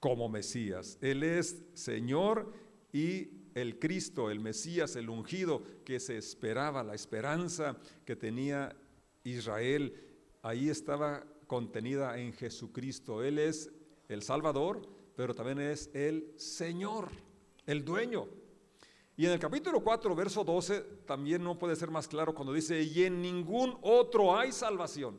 como 0.00 0.26
Mesías. 0.28 0.96
Él 1.02 1.22
es 1.22 1.62
Señor 1.74 2.50
y 2.94 3.28
el 3.54 3.78
Cristo, 3.78 4.30
el 4.30 4.40
Mesías, 4.40 4.96
el 4.96 5.10
ungido 5.10 5.62
que 5.84 6.00
se 6.00 6.16
esperaba, 6.16 6.82
la 6.82 6.94
esperanza 6.94 7.76
que 8.06 8.16
tenía 8.16 8.74
Israel, 9.22 9.94
ahí 10.42 10.70
estaba 10.70 11.22
contenida 11.46 12.18
en 12.18 12.32
Jesucristo. 12.32 13.22
Él 13.22 13.38
es 13.38 13.70
el 14.08 14.22
Salvador, 14.22 14.80
pero 15.14 15.34
también 15.34 15.60
es 15.60 15.90
el 15.92 16.32
Señor, 16.36 17.10
el 17.66 17.84
dueño. 17.84 18.28
Y 19.16 19.24
en 19.24 19.32
el 19.32 19.38
capítulo 19.38 19.80
4, 19.80 20.14
verso 20.14 20.44
12, 20.44 20.80
también 21.06 21.42
no 21.42 21.58
puede 21.58 21.74
ser 21.74 21.90
más 21.90 22.06
claro 22.06 22.34
cuando 22.34 22.52
dice, 22.52 22.82
y 22.82 23.04
en 23.04 23.22
ningún 23.22 23.78
otro 23.80 24.36
hay 24.36 24.52
salvación 24.52 25.18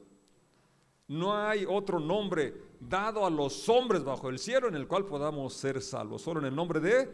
No 1.08 1.36
hay 1.36 1.66
otro 1.68 2.00
nombre 2.00 2.54
dado 2.80 3.26
a 3.26 3.30
los 3.30 3.68
hombres 3.70 4.04
bajo 4.04 4.30
el 4.30 4.38
cielo 4.38 4.68
en 4.68 4.76
el 4.76 4.88
cual 4.88 5.06
podamos 5.06 5.54
ser 5.54 5.82
salvos. 5.82 6.22
Solo 6.22 6.42
en 6.42 6.46
el 6.46 6.56
nombre 6.56 6.80
de 6.80 7.10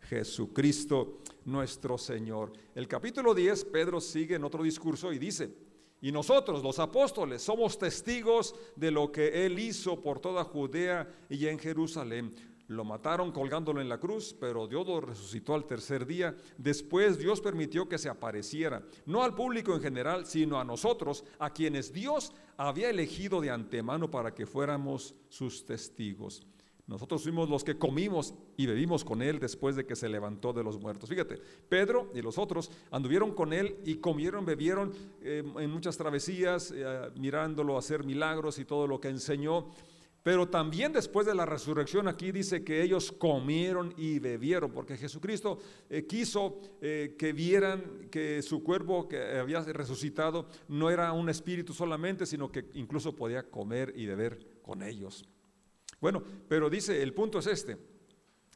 Jesucristo 0.00 1.20
nuestro 1.46 1.96
Señor. 1.96 2.52
El 2.74 2.86
capítulo 2.86 3.34
10, 3.34 3.64
Pedro 3.66 4.00
sigue 4.00 4.34
en 4.34 4.44
otro 4.44 4.62
discurso 4.62 5.12
y 5.12 5.18
dice, 5.18 5.54
y 6.02 6.12
nosotros, 6.12 6.62
los 6.62 6.78
apóstoles, 6.78 7.42
somos 7.42 7.78
testigos 7.78 8.54
de 8.76 8.90
lo 8.90 9.10
que 9.10 9.46
Él 9.46 9.58
hizo 9.58 10.02
por 10.02 10.20
toda 10.20 10.44
Judea 10.44 11.08
y 11.30 11.46
en 11.46 11.58
Jerusalén. 11.58 12.34
Lo 12.68 12.84
mataron 12.84 13.30
colgándolo 13.30 13.80
en 13.80 13.88
la 13.88 13.98
cruz, 13.98 14.34
pero 14.38 14.66
Dios 14.66 14.86
lo 14.86 15.00
resucitó 15.00 15.54
al 15.54 15.66
tercer 15.66 16.04
día. 16.04 16.34
Después 16.58 17.16
Dios 17.18 17.40
permitió 17.40 17.88
que 17.88 17.98
se 17.98 18.08
apareciera, 18.08 18.82
no 19.04 19.22
al 19.22 19.34
público 19.34 19.74
en 19.74 19.80
general, 19.80 20.26
sino 20.26 20.58
a 20.58 20.64
nosotros, 20.64 21.24
a 21.38 21.50
quienes 21.50 21.92
Dios 21.92 22.32
había 22.56 22.90
elegido 22.90 23.40
de 23.40 23.50
antemano 23.50 24.10
para 24.10 24.34
que 24.34 24.46
fuéramos 24.46 25.14
sus 25.28 25.64
testigos. 25.64 26.42
Nosotros 26.86 27.24
fuimos 27.24 27.48
los 27.48 27.64
que 27.64 27.78
comimos 27.78 28.32
y 28.56 28.66
bebimos 28.66 29.04
con 29.04 29.20
él 29.20 29.40
después 29.40 29.74
de 29.74 29.84
que 29.84 29.96
se 29.96 30.08
levantó 30.08 30.52
de 30.52 30.62
los 30.62 30.80
muertos. 30.80 31.08
Fíjate, 31.08 31.40
Pedro 31.68 32.12
y 32.14 32.22
los 32.22 32.38
otros 32.38 32.70
anduvieron 32.92 33.32
con 33.32 33.52
él 33.52 33.76
y 33.84 33.96
comieron, 33.96 34.44
bebieron 34.44 34.92
eh, 35.20 35.42
en 35.58 35.70
muchas 35.70 35.96
travesías, 35.96 36.72
eh, 36.74 37.10
mirándolo 37.18 37.76
hacer 37.76 38.04
milagros 38.04 38.60
y 38.60 38.64
todo 38.64 38.86
lo 38.86 39.00
que 39.00 39.08
enseñó. 39.08 39.66
Pero 40.26 40.48
también 40.48 40.92
después 40.92 41.24
de 41.24 41.36
la 41.36 41.46
resurrección 41.46 42.08
aquí 42.08 42.32
dice 42.32 42.64
que 42.64 42.82
ellos 42.82 43.12
comieron 43.12 43.94
y 43.96 44.18
bebieron, 44.18 44.72
porque 44.72 44.96
Jesucristo 44.96 45.60
eh, 45.88 46.04
quiso 46.04 46.60
que 46.80 47.32
vieran 47.32 48.08
que 48.10 48.42
su 48.42 48.64
cuerpo 48.64 49.08
que 49.08 49.38
había 49.38 49.60
resucitado 49.60 50.48
no 50.66 50.90
era 50.90 51.12
un 51.12 51.28
espíritu 51.28 51.72
solamente, 51.72 52.26
sino 52.26 52.50
que 52.50 52.64
incluso 52.74 53.14
podía 53.14 53.44
comer 53.44 53.92
y 53.94 54.06
beber 54.06 54.60
con 54.62 54.82
ellos. 54.82 55.24
Bueno, 56.00 56.24
pero 56.48 56.68
dice, 56.68 57.00
el 57.04 57.14
punto 57.14 57.38
es 57.38 57.46
este, 57.46 57.76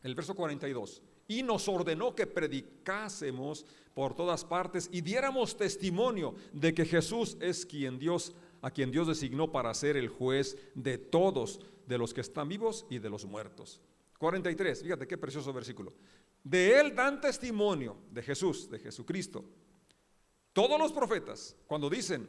el 0.03 0.17
verso 0.17 0.35
42, 0.35 1.03
y 1.29 1.45
nos 1.45 1.69
ordenó 1.69 2.17
que 2.17 2.27
predicásemos 2.27 3.65
por 3.95 4.15
todas 4.15 4.45
partes 4.45 4.89
y 4.93 5.01
diéramos 5.01 5.57
testimonio 5.57 6.35
de 6.53 6.75
que 6.75 6.85
Jesús 6.85 7.37
es 7.41 7.65
quien 7.65 8.01
Dios, 8.01 8.35
a 8.63 8.71
quien 8.71 8.91
Dios 8.91 9.07
designó 9.07 9.51
para 9.51 9.73
ser 9.75 9.97
el 9.97 10.09
juez 10.09 10.57
de 10.75 10.99
todos, 10.99 11.61
de 11.87 11.99
los 11.99 12.15
que 12.15 12.21
están 12.21 12.49
vivos 12.49 12.87
y 12.91 12.99
de 12.99 13.11
los 13.11 13.25
muertos. 13.25 13.81
43, 14.19 14.83
fíjate 14.83 15.07
qué 15.07 15.17
precioso 15.17 15.53
versículo. 15.53 15.95
De 16.45 16.79
él 16.79 16.95
dan 16.95 17.21
testimonio, 17.21 17.97
de 18.11 18.23
Jesús, 18.23 18.69
de 18.71 18.79
Jesucristo. 18.79 19.45
Todos 20.53 20.79
los 20.79 20.93
profetas, 20.93 21.57
cuando 21.67 21.89
dicen, 21.89 22.29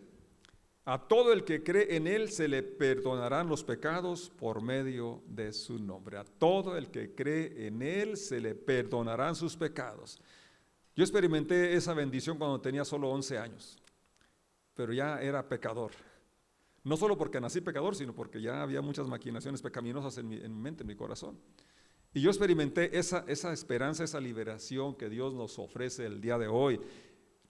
a 0.86 0.98
todo 1.08 1.32
el 1.32 1.44
que 1.44 1.64
cree 1.64 1.96
en 1.96 2.08
Él 2.08 2.32
se 2.32 2.48
le 2.48 2.64
perdonarán 2.64 3.48
los 3.48 3.64
pecados 3.64 4.32
por 4.36 4.64
medio 4.64 5.22
de 5.28 5.54
su 5.54 5.78
nombre. 5.78 6.18
A 6.18 6.24
todo 6.24 6.76
el 6.76 6.90
que 6.90 7.14
cree 7.14 7.68
en 7.68 7.84
Él 7.84 8.18
se 8.18 8.40
le 8.40 8.56
perdonarán 8.56 9.36
sus 9.36 9.56
pecados. 9.56 10.20
Yo 10.96 11.04
experimenté 11.04 11.76
esa 11.76 11.94
bendición 11.94 12.38
cuando 12.38 12.60
tenía 12.60 12.84
solo 12.84 13.10
11 13.12 13.38
años, 13.38 13.78
pero 14.74 14.92
ya 14.92 15.22
era 15.22 15.48
pecador. 15.48 15.92
No 16.84 16.98
solo 16.98 17.18
porque 17.18 17.40
nací 17.40 17.62
pecador, 17.62 17.96
sino 17.96 18.14
porque 18.14 18.42
ya 18.42 18.62
había 18.62 18.82
muchas 18.82 19.08
maquinaciones 19.08 19.62
pecaminosas 19.62 20.18
en 20.18 20.28
mi, 20.28 20.38
mente, 20.50 20.84
en 20.84 20.88
mi 20.88 20.96
corazón. 20.96 21.38
Y 22.14 22.22
yo 22.22 22.30
experimenté 22.30 22.98
esa, 22.98 23.24
esperanza, 23.28 24.04
esa 24.04 24.20
liberación 24.20 24.96
que 24.96 25.10
Dios 25.10 25.34
nos 25.34 25.60
ofrece 25.60 26.06
el 26.06 26.20
día 26.20 26.38
de 26.38 26.48
hoy 26.48 26.80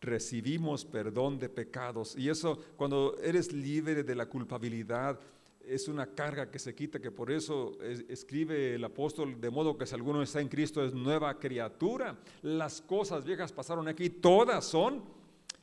recibimos 0.01 0.83
perdón 0.83 1.39
de 1.39 1.47
pecados. 1.47 2.15
Y 2.17 2.29
eso, 2.29 2.59
cuando 2.75 3.17
eres 3.23 3.53
libre 3.53 4.03
de 4.03 4.15
la 4.15 4.25
culpabilidad, 4.27 5.19
es 5.63 5.87
una 5.87 6.07
carga 6.07 6.49
que 6.49 6.59
se 6.59 6.73
quita, 6.73 6.99
que 6.99 7.11
por 7.11 7.31
eso 7.31 7.77
escribe 8.09 8.75
el 8.75 8.83
apóstol, 8.83 9.39
de 9.39 9.49
modo 9.49 9.77
que 9.77 9.85
si 9.85 9.93
alguno 9.93 10.21
está 10.21 10.41
en 10.41 10.49
Cristo 10.49 10.83
es 10.83 10.93
nueva 10.93 11.37
criatura. 11.39 12.17
Las 12.41 12.81
cosas 12.81 13.23
viejas 13.23 13.51
pasaron 13.51 13.87
aquí, 13.87 14.09
todas 14.09 14.65
son 14.65 15.03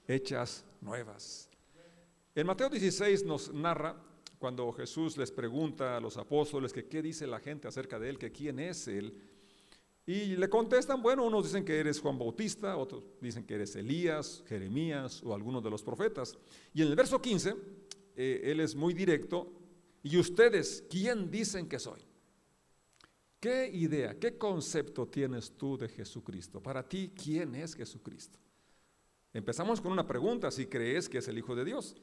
hechas 0.07 0.65
nuevas. 0.81 1.49
En 2.39 2.47
Mateo 2.47 2.69
16 2.69 3.25
nos 3.25 3.53
narra 3.53 4.01
cuando 4.39 4.71
Jesús 4.71 5.17
les 5.17 5.33
pregunta 5.33 5.97
a 5.97 6.01
los 6.01 6.17
apóstoles 6.17 6.73
que 6.73 6.87
qué 6.87 7.03
dice 7.03 7.27
la 7.27 7.41
gente 7.41 7.67
acerca 7.67 7.99
de 7.99 8.11
él, 8.11 8.17
que 8.17 8.31
quién 8.31 8.61
es 8.61 8.87
él. 8.87 9.13
Y 10.07 10.37
le 10.37 10.49
contestan, 10.49 11.03
bueno, 11.03 11.27
unos 11.27 11.47
dicen 11.47 11.65
que 11.65 11.81
eres 11.81 11.99
Juan 11.99 12.17
Bautista, 12.17 12.77
otros 12.77 13.09
dicen 13.21 13.45
que 13.45 13.55
eres 13.55 13.75
Elías, 13.75 14.45
Jeremías 14.47 15.21
o 15.25 15.35
alguno 15.35 15.61
de 15.61 15.69
los 15.69 15.83
profetas. 15.83 16.39
Y 16.73 16.83
en 16.83 16.87
el 16.87 16.95
verso 16.95 17.21
15, 17.21 17.57
eh, 18.15 18.41
él 18.45 18.61
es 18.61 18.77
muy 18.77 18.95
directo, 18.95 19.53
y 20.05 20.17
ustedes, 20.17 20.85
¿quién 20.89 21.33
dicen 21.33 21.69
que 21.69 21.81
soy? 21.81 22.07
¿Qué 23.41 23.69
idea, 23.69 24.17
qué 24.17 24.39
concepto 24.39 25.09
tienes 25.09 25.51
tú 25.59 25.77
de 25.77 25.89
Jesucristo? 25.89 26.63
Para 26.63 26.89
ti, 26.89 27.11
¿quién 27.21 27.57
es 27.57 27.75
Jesucristo? 27.75 28.39
Empezamos 29.33 29.81
con 29.81 29.91
una 29.91 30.07
pregunta, 30.07 30.53
si 30.53 30.67
crees 30.67 31.09
que 31.09 31.19
es 31.19 31.27
el 31.27 31.37
Hijo 31.37 31.57
de 31.57 31.65
Dios. 31.65 31.97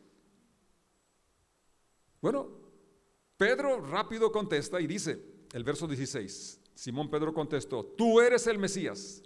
Bueno, 2.26 2.50
Pedro 3.38 3.82
rápido 3.82 4.32
contesta 4.32 4.82
y 4.82 4.88
dice, 4.88 5.24
el 5.54 5.64
verso 5.64 5.88
16, 5.88 6.60
Simón 6.74 7.08
Pedro 7.12 7.36
contestó, 7.36 7.86
tú 7.86 8.20
eres 8.20 8.48
el 8.48 8.58
Mesías, 8.58 9.22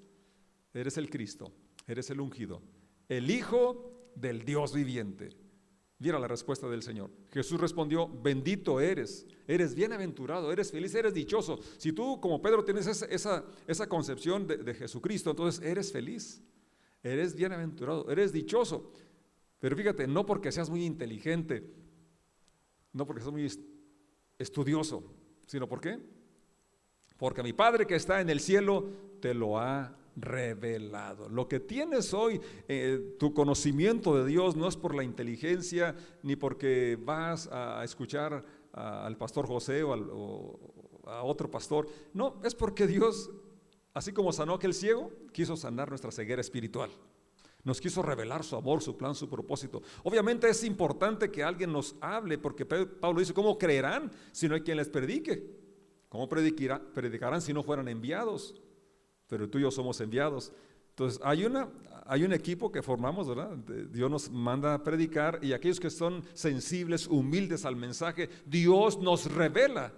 eres 0.73 0.97
el 0.97 1.09
Cristo, 1.09 1.49
eres 1.87 2.09
el 2.09 2.19
ungido, 2.19 2.61
el 3.07 3.31
Hijo 3.31 4.11
del 4.15 4.43
Dios 4.43 4.73
viviente. 4.73 5.29
Mira 5.99 6.19
la 6.19 6.27
respuesta 6.27 6.67
del 6.67 6.83
Señor. 6.83 7.09
Jesús 7.31 7.61
respondió, 7.61 8.09
bendito 8.21 8.81
eres, 8.81 9.25
eres 9.47 9.75
bienaventurado, 9.75 10.51
eres 10.51 10.69
feliz, 10.69 10.93
eres 10.93 11.13
dichoso. 11.13 11.57
Si 11.77 11.93
tú 11.93 12.19
como 12.19 12.41
Pedro 12.41 12.65
tienes 12.65 12.85
esa, 12.85 13.45
esa, 13.65 13.87
concepción 13.87 14.45
de, 14.45 14.57
de 14.57 14.73
Jesucristo, 14.73 15.29
entonces 15.29 15.65
eres 15.65 15.93
feliz, 15.93 16.41
eres 17.01 17.33
bienaventurado, 17.33 18.11
eres 18.11 18.33
dichoso. 18.33 18.91
Pero 19.59 19.77
fíjate, 19.77 20.05
no 20.05 20.25
porque 20.25 20.51
seas 20.51 20.69
muy 20.69 20.83
inteligente, 20.83 21.79
no 22.93 23.05
porque 23.05 23.21
seas 23.21 23.33
muy 23.33 23.49
estudioso, 24.37 25.03
sino 25.45 25.67
¿por 25.67 25.81
qué? 25.81 25.99
porque 27.19 27.43
mi 27.43 27.53
Padre 27.53 27.85
que 27.85 27.95
está 27.95 28.21
en 28.21 28.29
el 28.29 28.39
cielo 28.39 28.87
te 29.19 29.33
lo 29.33 29.59
ha 29.59 29.95
revelado. 30.15 31.29
Lo 31.29 31.47
que 31.47 31.59
tienes 31.59 32.13
hoy, 32.13 32.41
eh, 32.67 33.15
tu 33.19 33.33
conocimiento 33.33 34.15
de 34.15 34.25
Dios 34.25 34.55
no 34.55 34.67
es 34.67 34.77
por 34.77 34.95
la 34.95 35.03
inteligencia, 35.03 35.95
ni 36.23 36.35
porque 36.35 36.97
vas 36.99 37.47
a 37.51 37.83
escuchar 37.83 38.43
al 38.71 39.17
pastor 39.17 39.47
José 39.47 39.83
o, 39.83 40.59
a 41.05 41.23
otro 41.23 41.51
pastor. 41.51 41.87
No, 42.13 42.39
es 42.43 42.55
porque 42.55 42.87
Dios, 42.87 43.29
así 43.93 44.13
como 44.13 44.31
sanó 44.31 44.53
aquel 44.53 44.73
ciego, 44.73 45.11
quiso 45.33 45.57
sanar 45.57 45.89
nuestra 45.89 46.11
ceguera 46.11 46.41
espiritual. 46.41 46.89
Nos 47.69 47.79
quiso 47.79 48.01
revelar 48.01 48.43
su 48.43 48.55
amor, 48.55 48.81
su 48.81 48.97
plan, 48.97 49.13
su 49.13 49.29
propósito. 49.29 49.83
Obviamente 50.01 50.49
es 50.49 50.63
importante 50.63 51.29
que 51.29 51.43
alguien 51.43 51.71
nos 51.71 51.95
hable, 52.01 52.39
porque 52.39 52.65
Pablo 52.65 53.19
dice, 53.19 53.31
¿cómo 53.31 53.59
creerán 53.59 54.11
si 54.31 54.49
no 54.49 54.55
hay 54.55 54.61
quien 54.61 54.77
les 54.77 54.89
predique? 54.89 55.45
¿Cómo 56.09 56.27
predicarán 56.27 57.43
si 57.43 57.53
no 57.53 57.61
fueran 57.61 57.87
enviados? 57.87 58.59
Pero 59.27 59.47
tú 59.47 59.59
y 59.59 59.61
yo 59.61 59.69
somos 59.69 60.01
enviados. 60.01 60.51
Entonces, 60.89 61.21
hay, 61.23 61.45
una, 61.45 61.69
hay 62.07 62.23
un 62.23 62.33
equipo 62.33 62.71
que 62.71 62.81
formamos, 62.81 63.27
¿verdad? 63.27 63.55
Dios 63.91 64.09
nos 64.09 64.31
manda 64.31 64.73
a 64.73 64.83
predicar 64.83 65.37
y 65.43 65.53
aquellos 65.53 65.79
que 65.79 65.91
son 65.91 66.23
sensibles, 66.33 67.05
humildes 67.05 67.65
al 67.65 67.75
mensaje, 67.75 68.29
Dios 68.47 68.97
nos 68.97 69.31
revela 69.31 69.93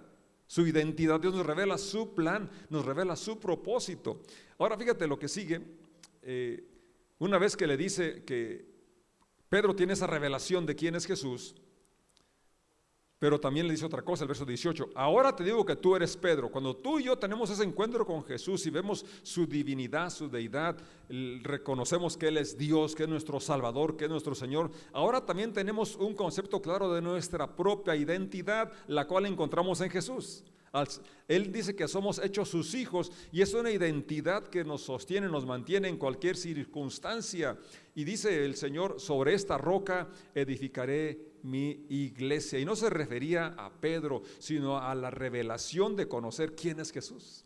su 0.46 0.66
identidad, 0.66 1.18
Dios 1.20 1.32
nos 1.32 1.46
revela 1.46 1.78
su 1.78 2.12
plan, 2.12 2.50
nos 2.68 2.84
revela 2.84 3.16
su 3.16 3.40
propósito. 3.40 4.20
Ahora 4.58 4.76
fíjate 4.76 5.06
lo 5.06 5.18
que 5.18 5.28
sigue. 5.28 5.62
Eh, 6.20 6.68
una 7.22 7.38
vez 7.38 7.56
que 7.56 7.68
le 7.68 7.76
dice 7.76 8.24
que 8.24 8.66
Pedro 9.48 9.76
tiene 9.76 9.92
esa 9.92 10.08
revelación 10.08 10.66
de 10.66 10.74
quién 10.74 10.96
es 10.96 11.06
Jesús, 11.06 11.54
pero 13.20 13.38
también 13.38 13.68
le 13.68 13.74
dice 13.74 13.86
otra 13.86 14.02
cosa, 14.02 14.24
el 14.24 14.28
verso 14.28 14.44
18. 14.44 14.90
Ahora 14.96 15.36
te 15.36 15.44
digo 15.44 15.64
que 15.64 15.76
tú 15.76 15.94
eres 15.94 16.16
Pedro. 16.16 16.50
Cuando 16.50 16.74
tú 16.74 16.98
y 16.98 17.04
yo 17.04 17.16
tenemos 17.16 17.48
ese 17.50 17.62
encuentro 17.62 18.04
con 18.04 18.24
Jesús 18.24 18.66
y 18.66 18.70
vemos 18.70 19.06
su 19.22 19.46
divinidad, 19.46 20.10
su 20.10 20.28
deidad, 20.28 20.76
reconocemos 21.42 22.16
que 22.16 22.26
Él 22.26 22.38
es 22.38 22.58
Dios, 22.58 22.96
que 22.96 23.04
es 23.04 23.08
nuestro 23.08 23.38
Salvador, 23.38 23.96
que 23.96 24.06
es 24.06 24.10
nuestro 24.10 24.34
Señor. 24.34 24.72
Ahora 24.92 25.24
también 25.24 25.52
tenemos 25.52 25.94
un 25.94 26.16
concepto 26.16 26.60
claro 26.60 26.92
de 26.92 27.02
nuestra 27.02 27.54
propia 27.54 27.94
identidad, 27.94 28.72
la 28.88 29.06
cual 29.06 29.26
encontramos 29.26 29.80
en 29.80 29.90
Jesús. 29.90 30.42
Él 31.28 31.52
dice 31.52 31.76
que 31.76 31.86
somos 31.86 32.18
hechos 32.18 32.48
sus 32.48 32.74
hijos 32.74 33.12
y 33.30 33.42
es 33.42 33.52
una 33.52 33.70
identidad 33.70 34.48
que 34.48 34.64
nos 34.64 34.82
sostiene, 34.82 35.28
nos 35.28 35.44
mantiene 35.44 35.88
en 35.88 35.98
cualquier 35.98 36.36
circunstancia. 36.36 37.58
Y 37.94 38.04
dice 38.04 38.44
el 38.44 38.56
Señor, 38.56 38.98
sobre 38.98 39.34
esta 39.34 39.58
roca 39.58 40.08
edificaré 40.34 41.32
mi 41.42 41.86
iglesia. 41.90 42.58
Y 42.58 42.64
no 42.64 42.74
se 42.74 42.88
refería 42.88 43.48
a 43.48 43.70
Pedro, 43.70 44.22
sino 44.38 44.78
a 44.78 44.94
la 44.94 45.10
revelación 45.10 45.94
de 45.94 46.08
conocer 46.08 46.54
quién 46.54 46.80
es 46.80 46.90
Jesús. 46.90 47.44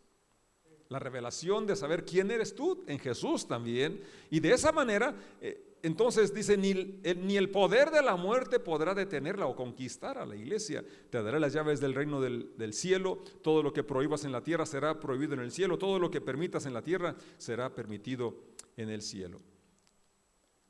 La 0.88 0.98
revelación 0.98 1.66
de 1.66 1.76
saber 1.76 2.04
quién 2.04 2.30
eres 2.30 2.54
tú 2.54 2.84
en 2.86 2.98
Jesús 2.98 3.46
también. 3.46 4.00
Y 4.30 4.40
de 4.40 4.52
esa 4.52 4.72
manera, 4.72 5.14
eh, 5.40 5.76
entonces 5.82 6.32
dice, 6.32 6.56
ni 6.56 6.70
el, 6.70 7.26
ni 7.26 7.36
el, 7.36 7.50
poder 7.50 7.90
de 7.90 8.02
la 8.02 8.16
muerte 8.16 8.60
podrá 8.60 8.94
detenerla 8.94 9.46
o 9.46 9.56
conquistar 9.56 10.18
a 10.18 10.26
la 10.26 10.36
iglesia. 10.36 10.84
Te 11.10 11.22
daré 11.22 11.40
las 11.40 11.52
llaves 11.52 11.80
del 11.80 11.94
reino 11.94 12.20
del, 12.20 12.56
del 12.56 12.72
cielo. 12.72 13.22
Todo 13.42 13.62
lo 13.62 13.72
que 13.72 13.82
prohíbas 13.82 14.24
en 14.24 14.32
la 14.32 14.42
tierra 14.42 14.66
será 14.66 15.00
prohibido 15.00 15.34
en 15.34 15.40
el 15.40 15.50
cielo. 15.50 15.78
Todo 15.78 15.98
lo 15.98 16.10
que 16.10 16.20
permitas 16.20 16.66
en 16.66 16.74
la 16.74 16.82
tierra 16.82 17.16
será 17.38 17.74
permitido 17.74 18.36
en 18.76 18.90
el 18.90 19.02
cielo. 19.02 19.40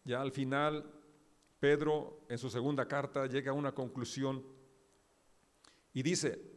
Ya 0.04 0.22
al 0.22 0.32
final, 0.32 0.84
Pedro 1.60 2.20
en 2.28 2.38
su 2.38 2.48
segunda 2.48 2.86
carta 2.86 3.26
llega 3.26 3.50
a 3.50 3.54
una 3.54 3.72
conclusión 3.72 4.44
y 5.92 6.02
dice, 6.02 6.55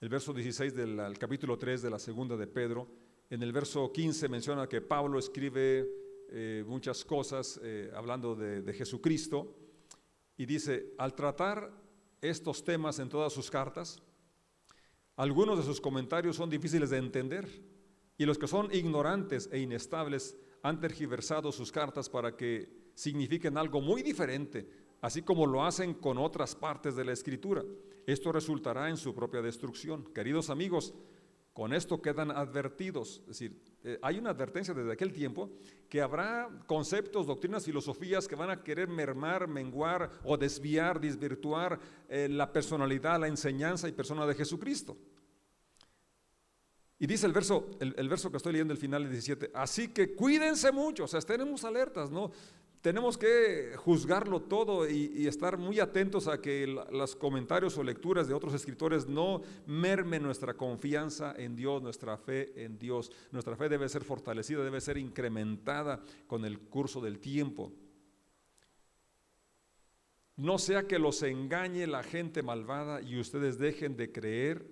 el 0.00 0.08
verso 0.10 0.32
16 0.34 0.74
del 0.74 1.18
capítulo 1.18 1.56
3 1.56 1.80
de 1.80 1.90
la 1.90 1.98
segunda 1.98 2.36
de 2.36 2.46
Pedro, 2.46 2.86
en 3.30 3.42
el 3.42 3.52
verso 3.52 3.90
15 3.90 4.28
menciona 4.28 4.68
que 4.68 4.82
Pablo 4.82 5.18
escribe 5.18 5.88
eh, 6.28 6.64
muchas 6.66 7.04
cosas 7.04 7.58
eh, 7.62 7.90
hablando 7.94 8.34
de, 8.34 8.60
de 8.60 8.72
Jesucristo 8.74 9.56
y 10.36 10.44
dice, 10.44 10.92
al 10.98 11.14
tratar 11.14 11.72
estos 12.20 12.62
temas 12.62 12.98
en 12.98 13.08
todas 13.08 13.32
sus 13.32 13.50
cartas, 13.50 14.02
algunos 15.16 15.56
de 15.58 15.64
sus 15.64 15.80
comentarios 15.80 16.36
son 16.36 16.50
difíciles 16.50 16.90
de 16.90 16.98
entender 16.98 17.48
y 18.18 18.26
los 18.26 18.36
que 18.36 18.46
son 18.46 18.68
ignorantes 18.74 19.48
e 19.50 19.60
inestables 19.60 20.36
han 20.62 20.78
tergiversado 20.78 21.50
sus 21.52 21.72
cartas 21.72 22.10
para 22.10 22.36
que 22.36 22.90
signifiquen 22.94 23.56
algo 23.56 23.80
muy 23.80 24.02
diferente, 24.02 24.68
así 25.00 25.22
como 25.22 25.46
lo 25.46 25.64
hacen 25.64 25.94
con 25.94 26.18
otras 26.18 26.54
partes 26.54 26.96
de 26.96 27.04
la 27.04 27.12
escritura. 27.12 27.64
Esto 28.06 28.30
resultará 28.30 28.88
en 28.88 28.96
su 28.96 29.14
propia 29.14 29.42
destrucción. 29.42 30.04
Queridos 30.14 30.48
amigos, 30.48 30.94
con 31.52 31.72
esto 31.72 32.00
quedan 32.00 32.30
advertidos. 32.30 33.20
Es 33.22 33.26
decir, 33.26 33.60
eh, 33.82 33.98
hay 34.00 34.18
una 34.18 34.30
advertencia 34.30 34.72
desde 34.72 34.92
aquel 34.92 35.12
tiempo 35.12 35.50
que 35.88 36.00
habrá 36.00 36.48
conceptos, 36.66 37.26
doctrinas, 37.26 37.64
filosofías 37.64 38.28
que 38.28 38.36
van 38.36 38.50
a 38.50 38.62
querer 38.62 38.88
mermar, 38.88 39.48
menguar 39.48 40.10
o 40.22 40.36
desviar, 40.36 41.00
desvirtuar 41.00 41.80
eh, 42.08 42.28
la 42.30 42.52
personalidad, 42.52 43.18
la 43.18 43.26
enseñanza 43.26 43.88
y 43.88 43.92
persona 43.92 44.24
de 44.24 44.34
Jesucristo. 44.34 44.96
Y 46.98 47.06
dice 47.06 47.26
el 47.26 47.32
verso, 47.32 47.70
el, 47.80 48.08
verso 48.08 48.30
que 48.30 48.38
estoy 48.38 48.52
leyendo, 48.52 48.72
el 48.72 48.78
final 48.78 49.02
del 49.02 49.12
17, 49.12 49.50
así 49.52 49.88
que 49.88 50.14
cuídense 50.14 50.72
mucho, 50.72 51.04
o 51.04 51.08
sea, 51.08 51.18
estemos 51.18 51.64
alertas, 51.64 52.10
¿no? 52.10 52.30
Tenemos 52.86 53.18
que 53.18 53.72
juzgarlo 53.78 54.42
todo 54.42 54.88
y, 54.88 55.26
estar 55.26 55.58
muy 55.58 55.80
atentos 55.80 56.28
a 56.28 56.40
que 56.40 56.68
los 56.68 57.16
comentarios 57.16 57.76
o 57.78 57.82
lecturas 57.82 58.28
de 58.28 58.34
otros 58.34 58.54
escritores 58.54 59.08
no 59.08 59.42
mermen 59.66 60.22
nuestra 60.22 60.54
confianza 60.54 61.34
en 61.36 61.56
Dios, 61.56 61.82
nuestra 61.82 62.16
fe 62.16 62.52
en 62.64 62.78
Dios. 62.78 63.10
Nuestra 63.32 63.56
fe 63.56 63.68
debe 63.68 63.88
ser 63.88 64.04
fortalecida, 64.04 64.62
debe 64.62 64.80
ser 64.80 64.98
incrementada 64.98 66.00
con 66.28 66.44
el 66.44 66.60
curso 66.60 67.00
del 67.00 67.18
tiempo. 67.18 67.72
No 70.36 70.56
sea 70.56 70.86
que 70.86 71.00
los 71.00 71.24
engañe 71.24 71.88
la 71.88 72.04
gente 72.04 72.44
malvada 72.44 73.02
y 73.02 73.18
ustedes 73.18 73.58
dejen 73.58 73.96
de 73.96 74.12
creer 74.12 74.64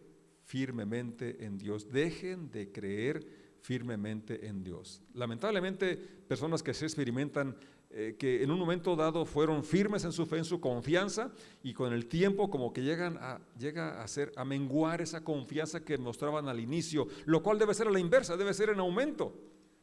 firmemente 0.45 1.45
en 1.45 1.59
Dios. 1.59 1.91
Dejen 1.91 2.53
de 2.53 2.71
creer 2.71 3.27
firmemente 3.61 4.47
en 4.47 4.63
Dios. 4.63 5.03
Lamentablemente, 5.15 5.97
personas 5.97 6.63
que 6.63 6.75
se 6.75 6.85
experimentan 6.85 7.57
eh, 7.97 8.17
que 8.19 8.43
en 8.43 8.51
un 8.51 8.59
momento 8.59 8.97
dado 8.97 9.25
fueron 9.25 9.63
firmes 9.63 10.05
en 10.05 10.11
su 10.11 10.27
fe, 10.27 10.39
en 10.39 10.45
su 10.45 10.61
confianza, 10.61 11.31
y 11.63 11.73
con 11.73 11.93
el 11.93 12.07
tiempo 12.07 12.51
como 12.51 12.73
que 12.73 12.83
llegan 12.83 13.17
a, 13.19 13.39
llega 13.57 14.03
a, 14.03 14.09
ser, 14.09 14.33
a 14.35 14.45
menguar 14.45 15.01
esa 15.01 15.23
confianza 15.23 15.85
que 15.85 15.97
mostraban 15.97 16.49
al 16.49 16.59
inicio, 16.59 17.07
lo 17.25 17.41
cual 17.41 17.57
debe 17.57 17.73
ser 17.73 17.87
a 17.87 17.93
la 17.93 18.01
inversa, 18.01 18.37
debe 18.37 18.53
ser 18.53 18.71
en 18.71 18.81
aumento. 18.81 19.33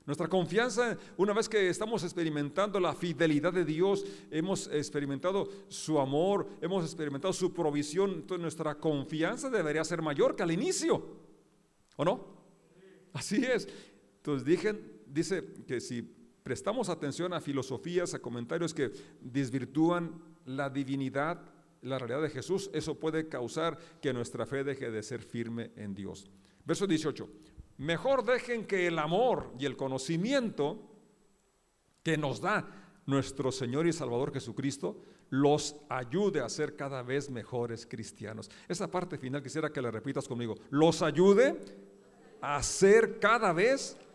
Nuestra 0.06 0.28
confianza, 0.28 0.98
una 1.16 1.32
vez 1.32 1.48
que 1.48 1.70
estamos 1.70 2.04
experimentando 2.04 2.82
la 2.82 2.94
fidelidad 2.94 3.54
de 3.54 3.64
Dios, 3.64 4.06
hemos 4.30 4.68
experimentado 4.68 5.48
su 5.70 5.98
amor, 5.98 6.50
hemos 6.60 6.84
experimentado 6.84 7.32
su 7.32 7.54
provisión, 7.54 8.12
entonces 8.12 8.42
nuestra 8.42 8.76
confianza 8.76 9.50
debería 9.50 9.86
ser 9.86 10.02
mayor 10.02 10.36
que 10.36 10.44
al 10.44 10.52
inicio. 10.52 11.16
¿O 11.96 12.04
no? 12.04 12.26
Así 13.14 13.46
es. 13.46 13.70
Entonces 14.18 14.46
dije, 14.46 14.76
dice 15.08 15.46
que 15.66 15.80
si 15.80 16.21
prestamos 16.44 16.90
atención 16.90 17.34
a 17.34 17.42
filosofías, 17.42 18.14
a 18.14 18.20
comentarios 18.20 18.74
que 18.74 18.92
desvirtúan 19.22 20.22
la 20.46 20.70
divinidad, 20.70 21.42
la 21.82 21.98
realidad 21.98 22.22
de 22.22 22.30
Jesús, 22.30 22.70
eso 22.74 23.00
puede 23.00 23.28
causar 23.28 23.78
que 24.02 24.14
nuestra 24.14 24.46
fe 24.46 24.64
deje 24.64 24.92
de 24.92 25.04
ser 25.04 25.22
firme 25.22 25.72
en 25.76 25.96
Dios. 25.96 26.30
Verso 26.66 26.86
18. 26.86 27.28
Mejor 27.78 28.24
dejen 28.24 28.66
que 28.66 28.88
el 28.88 29.00
amor 29.00 29.52
y 29.58 29.66
el 29.66 29.76
conocimiento 29.76 30.88
que 32.04 32.18
nos 32.18 32.42
da 32.42 32.68
nuestro 33.06 33.52
Señor 33.52 33.88
y 33.88 33.94
Salvador 33.94 34.32
Jesucristo 34.32 35.02
los 35.30 35.76
ayude 35.90 36.42
a 36.42 36.50
ser 36.50 36.76
cada 36.76 37.02
vez 37.02 37.30
mejores 37.30 37.86
cristianos. 37.86 38.52
Esa 38.68 38.92
parte 38.92 39.18
final 39.18 39.42
quisiera 39.42 39.72
que 39.72 39.82
la 39.82 39.90
repitas 39.90 40.28
conmigo. 40.28 40.56
Los 40.70 41.02
ayude 41.02 41.58
a 42.42 42.62
ser 42.62 43.18
cada 43.20 43.54
vez 43.54 43.96
mejores 43.96 44.11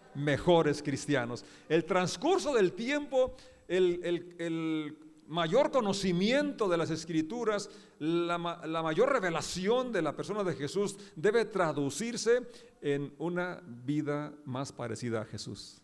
cristianos. 0.82 1.44
El 1.68 1.84
transcurso 1.84 2.54
del 2.54 2.72
tiempo, 2.72 3.34
el, 3.68 4.96
mayor 5.28 5.72
conocimiento 5.72 6.68
de 6.68 6.76
las 6.76 6.90
escrituras, 6.90 7.68
la, 7.98 8.38
la, 8.64 8.82
mayor 8.82 9.12
revelación 9.12 9.90
de 9.90 10.00
la 10.00 10.14
persona 10.14 10.44
de 10.44 10.54
Jesús 10.54 10.96
debe 11.16 11.44
traducirse 11.44 12.46
en 12.80 13.12
una 13.18 13.60
vida 13.66 14.32
más 14.44 14.70
parecida 14.70 15.22
a 15.22 15.24
Jesús, 15.24 15.82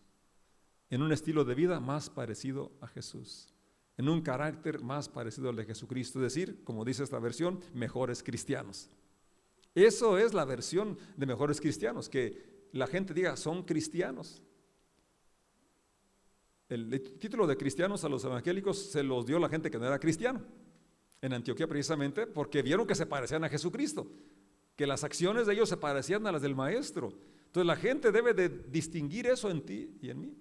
en 0.89 1.01
un 1.01 1.11
estilo 1.11 1.43
de 1.43 1.55
vida 1.55 1.81
más 1.81 2.09
parecido 2.09 2.71
a 2.79 2.87
Jesús, 2.87 3.53
en 3.97 4.07
un 4.07 4.21
carácter 4.21 4.79
más 4.79 5.09
parecido 5.09 5.49
al 5.49 5.57
de 5.57 5.65
Jesucristo, 5.65 6.19
es 6.19 6.33
decir, 6.33 6.63
como 6.63 6.85
dice 6.85 7.03
esta 7.03 7.19
versión, 7.19 7.59
mejores 7.73 8.23
cristianos. 8.23 8.89
Eso 9.75 10.17
es 10.17 10.33
la 10.33 10.45
versión 10.45 10.97
de 11.17 11.25
mejores 11.25 11.59
cristianos, 11.59 12.07
que 12.07 12.52
la 12.73 12.87
gente 12.87 13.13
diga, 13.13 13.37
son 13.37 13.63
cristianos. 13.63 14.41
El 16.67 17.17
título 17.19 17.45
de 17.45 17.55
cristianos 17.55 18.03
a 18.03 18.09
los 18.09 18.25
evangélicos 18.25 18.91
se 18.91 19.03
los 19.03 19.27
dio 19.27 19.37
la 19.37 19.47
gente 19.47 19.69
que 19.69 19.77
no 19.77 19.85
era 19.85 19.99
cristiano. 19.99 20.41
En 21.21 21.33
Antioquía 21.33 21.67
precisamente 21.67 22.25
porque 22.25 22.63
vieron 22.63 22.87
que 22.87 22.95
se 22.95 23.05
parecían 23.05 23.43
a 23.43 23.49
Jesucristo, 23.49 24.11
que 24.75 24.87
las 24.87 25.03
acciones 25.03 25.45
de 25.45 25.53
ellos 25.53 25.69
se 25.69 25.77
parecían 25.77 26.25
a 26.25 26.31
las 26.31 26.41
del 26.41 26.55
maestro. 26.55 27.13
Entonces 27.45 27.67
la 27.67 27.75
gente 27.75 28.11
debe 28.11 28.33
de 28.33 28.49
distinguir 28.49 29.27
eso 29.27 29.51
en 29.51 29.61
ti 29.61 29.95
y 30.01 30.09
en 30.09 30.19
mí. 30.19 30.37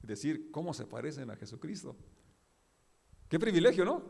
Decir 0.00 0.50
cómo 0.50 0.72
se 0.72 0.86
parecen 0.86 1.30
a 1.30 1.36
Jesucristo. 1.36 1.94
Qué 3.28 3.38
privilegio, 3.38 3.84
¿no? 3.84 4.02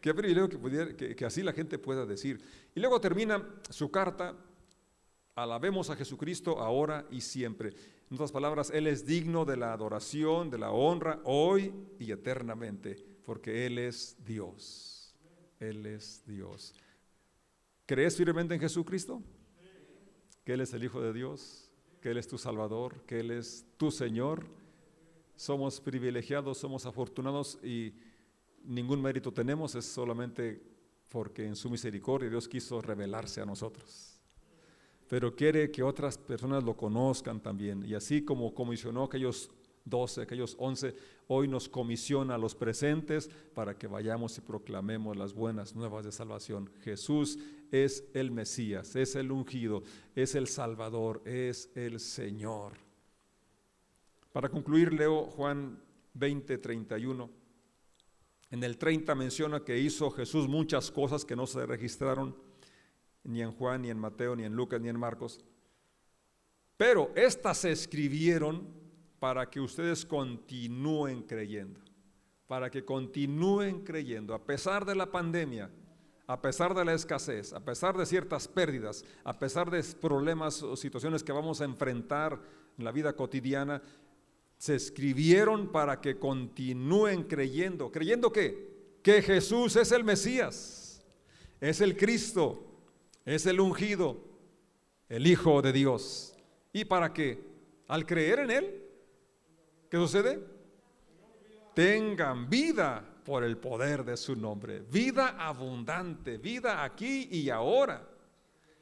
Qué 0.00 0.14
privilegio 0.14 0.48
que, 0.48 0.94
que, 0.94 1.16
que 1.16 1.24
así 1.24 1.42
la 1.42 1.52
gente 1.52 1.78
pueda 1.80 2.06
decir. 2.06 2.40
Y 2.76 2.80
luego 2.80 3.00
termina 3.00 3.44
su 3.70 3.90
carta 3.90 4.36
Alabemos 5.34 5.90
a 5.90 5.96
Jesucristo 5.96 6.60
ahora 6.60 7.06
y 7.10 7.20
siempre. 7.20 7.70
En 8.08 8.14
otras 8.14 8.30
palabras, 8.30 8.70
Él 8.70 8.86
es 8.86 9.04
digno 9.04 9.44
de 9.44 9.56
la 9.56 9.72
adoración, 9.72 10.48
de 10.48 10.58
la 10.58 10.70
honra, 10.70 11.20
hoy 11.24 11.74
y 11.98 12.12
eternamente, 12.12 13.04
porque 13.24 13.66
Él 13.66 13.78
es 13.78 14.16
Dios. 14.24 15.12
Él 15.58 15.86
es 15.86 16.22
Dios. 16.24 16.72
¿Crees 17.84 18.16
firmemente 18.16 18.54
en 18.54 18.60
Jesucristo? 18.60 19.22
Que 20.44 20.52
Él 20.52 20.60
es 20.60 20.72
el 20.72 20.84
Hijo 20.84 21.00
de 21.00 21.12
Dios, 21.12 21.68
que 22.00 22.12
Él 22.12 22.18
es 22.18 22.28
tu 22.28 22.38
Salvador, 22.38 23.02
que 23.04 23.18
Él 23.18 23.32
es 23.32 23.66
tu 23.76 23.90
Señor. 23.90 24.46
Somos 25.34 25.80
privilegiados, 25.80 26.58
somos 26.58 26.86
afortunados 26.86 27.58
y 27.64 27.92
ningún 28.62 29.02
mérito 29.02 29.32
tenemos, 29.32 29.74
es 29.74 29.84
solamente 29.84 30.62
porque 31.08 31.44
en 31.44 31.56
su 31.56 31.68
misericordia 31.70 32.30
Dios 32.30 32.46
quiso 32.46 32.80
revelarse 32.80 33.40
a 33.40 33.46
nosotros 33.46 34.13
pero 35.14 35.36
quiere 35.36 35.70
que 35.70 35.80
otras 35.80 36.18
personas 36.18 36.64
lo 36.64 36.76
conozcan 36.76 37.40
también. 37.40 37.84
Y 37.86 37.94
así 37.94 38.24
como 38.24 38.52
comisionó 38.52 39.04
aquellos 39.04 39.48
12, 39.84 40.22
aquellos 40.22 40.56
11, 40.58 40.92
hoy 41.28 41.46
nos 41.46 41.68
comisiona 41.68 42.34
a 42.34 42.38
los 42.38 42.56
presentes 42.56 43.30
para 43.54 43.78
que 43.78 43.86
vayamos 43.86 44.36
y 44.38 44.40
proclamemos 44.40 45.16
las 45.16 45.32
buenas 45.32 45.76
nuevas 45.76 46.04
de 46.04 46.10
salvación. 46.10 46.68
Jesús 46.80 47.38
es 47.70 48.02
el 48.12 48.32
Mesías, 48.32 48.96
es 48.96 49.14
el 49.14 49.30
ungido, 49.30 49.84
es 50.16 50.34
el 50.34 50.48
Salvador, 50.48 51.22
es 51.24 51.70
el 51.76 52.00
Señor. 52.00 52.72
Para 54.32 54.48
concluir, 54.48 54.92
leo 54.92 55.26
Juan 55.26 55.80
20, 56.14 56.58
31. 56.58 57.30
En 58.50 58.64
el 58.64 58.78
30 58.78 59.14
menciona 59.14 59.60
que 59.60 59.78
hizo 59.78 60.10
Jesús 60.10 60.48
muchas 60.48 60.90
cosas 60.90 61.24
que 61.24 61.36
no 61.36 61.46
se 61.46 61.64
registraron 61.66 62.34
ni 63.24 63.42
en 63.42 63.52
Juan, 63.52 63.82
ni 63.82 63.90
en 63.90 63.98
Mateo, 63.98 64.36
ni 64.36 64.44
en 64.44 64.54
Lucas, 64.54 64.80
ni 64.80 64.88
en 64.88 64.98
Marcos. 64.98 65.40
Pero 66.76 67.10
estas 67.14 67.58
se 67.58 67.72
escribieron 67.72 68.66
para 69.18 69.48
que 69.48 69.60
ustedes 69.60 70.04
continúen 70.04 71.22
creyendo, 71.22 71.80
para 72.46 72.70
que 72.70 72.84
continúen 72.84 73.84
creyendo, 73.84 74.34
a 74.34 74.44
pesar 74.44 74.84
de 74.84 74.94
la 74.94 75.10
pandemia, 75.10 75.70
a 76.26 76.40
pesar 76.40 76.74
de 76.74 76.84
la 76.84 76.94
escasez, 76.94 77.52
a 77.52 77.60
pesar 77.60 77.96
de 77.96 78.06
ciertas 78.06 78.48
pérdidas, 78.48 79.04
a 79.24 79.38
pesar 79.38 79.70
de 79.70 79.82
problemas 80.00 80.62
o 80.62 80.76
situaciones 80.76 81.22
que 81.22 81.32
vamos 81.32 81.60
a 81.60 81.64
enfrentar 81.64 82.40
en 82.76 82.84
la 82.84 82.92
vida 82.92 83.14
cotidiana, 83.14 83.82
se 84.56 84.74
escribieron 84.74 85.70
para 85.70 86.00
que 86.00 86.18
continúen 86.18 87.24
creyendo. 87.24 87.90
¿Creyendo 87.92 88.32
qué? 88.32 88.98
Que 89.02 89.20
Jesús 89.20 89.76
es 89.76 89.92
el 89.92 90.04
Mesías, 90.04 91.04
es 91.60 91.80
el 91.80 91.96
Cristo, 91.96 92.73
es 93.24 93.46
el 93.46 93.60
ungido, 93.60 94.18
el 95.08 95.26
Hijo 95.26 95.62
de 95.62 95.72
Dios. 95.72 96.34
¿Y 96.72 96.84
para 96.84 97.12
qué? 97.12 97.42
Al 97.88 98.06
creer 98.06 98.40
en 98.40 98.50
Él, 98.50 98.82
¿qué 99.90 99.96
sucede? 99.96 100.44
Tengan 101.74 102.48
vida 102.48 103.04
por 103.24 103.42
el 103.42 103.56
poder 103.56 104.04
de 104.04 104.16
su 104.16 104.36
nombre. 104.36 104.80
Vida 104.80 105.36
abundante, 105.38 106.38
vida 106.38 106.84
aquí 106.84 107.28
y 107.30 107.50
ahora. 107.50 108.06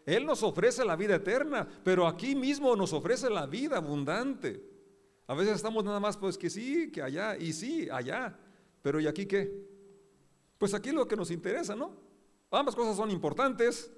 Él 0.05 0.27
nos 0.27 0.43
ofrece 0.43 0.85
la 0.85 0.97
vida 0.97 1.17
eterna, 1.17 1.67
pero 1.85 2.07
aquí 2.07 2.35
mismo 2.35 2.75
nos 2.75 2.93
ofrece 2.93 3.31
la 3.31 3.47
vida 3.47 3.77
abundante. 3.77 4.61
A 5.29 5.35
veces 5.35 5.55
estamos 5.55 5.85
nada 5.85 6.01
más, 6.01 6.17
pues 6.17 6.37
que 6.37 6.51
sí, 6.51 6.91
que 6.91 7.01
allá, 7.01 7.37
y 7.37 7.53
sí, 7.53 7.89
allá. 7.89 8.37
Pero 8.83 8.99
¿y 9.01 9.07
aquí 9.07 9.27
qué? 9.27 9.65
Pues 10.59 10.75
aquí 10.75 10.91
lo 10.91 11.07
que 11.07 11.17
nos 11.17 11.31
interesa, 11.31 11.77
¿no? 11.77 11.97
Ambas 12.51 12.75
cosas 12.75 12.97
son 12.97 13.11
importantes. 13.11 13.91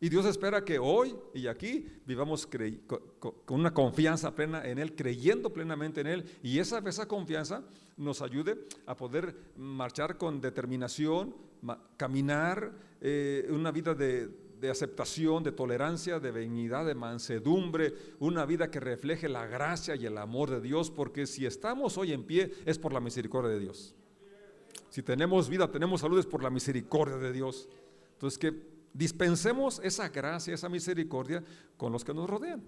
Y 0.00 0.08
Dios 0.08 0.26
espera 0.26 0.64
que 0.64 0.78
hoy 0.78 1.14
y 1.32 1.46
aquí 1.46 1.86
vivamos 2.04 2.46
con 2.46 3.60
una 3.60 3.72
confianza 3.72 4.34
plena 4.34 4.66
en 4.66 4.78
Él, 4.78 4.94
creyendo 4.94 5.52
plenamente 5.52 6.00
en 6.00 6.08
Él. 6.08 6.24
Y 6.42 6.58
esa, 6.58 6.80
esa 6.80 7.06
confianza 7.06 7.62
nos 7.96 8.20
ayude 8.20 8.58
a 8.86 8.96
poder 8.96 9.34
marchar 9.56 10.18
con 10.18 10.40
determinación, 10.40 11.34
caminar 11.96 12.72
eh, 13.00 13.48
una 13.50 13.70
vida 13.70 13.94
de, 13.94 14.28
de 14.60 14.70
aceptación, 14.70 15.42
de 15.42 15.52
tolerancia, 15.52 16.18
de 16.18 16.30
benignidad, 16.30 16.86
de 16.86 16.94
mansedumbre, 16.94 17.94
una 18.18 18.46
vida 18.46 18.70
que 18.70 18.80
refleje 18.80 19.28
la 19.28 19.46
gracia 19.46 19.94
y 19.94 20.06
el 20.06 20.18
amor 20.18 20.50
de 20.50 20.60
Dios, 20.60 20.90
porque 20.90 21.26
si 21.26 21.46
estamos 21.46 21.98
hoy 21.98 22.12
en 22.12 22.24
pie 22.24 22.52
es 22.64 22.78
por 22.78 22.92
la 22.92 23.00
misericordia 23.00 23.50
de 23.50 23.60
Dios. 23.60 23.94
Si 24.88 25.02
tenemos 25.02 25.48
vida, 25.48 25.70
tenemos 25.70 26.00
salud 26.00 26.18
es 26.18 26.26
por 26.26 26.42
la 26.42 26.50
misericordia 26.50 27.16
de 27.16 27.32
Dios. 27.32 27.68
Entonces 28.12 28.38
que 28.38 28.73
dispensemos 28.94 29.80
esa 29.82 30.08
gracia, 30.08 30.54
esa 30.54 30.70
misericordia 30.70 31.44
con 31.76 31.92
los 31.92 32.04
que 32.04 32.14
nos 32.14 32.30
rodean. 32.30 32.62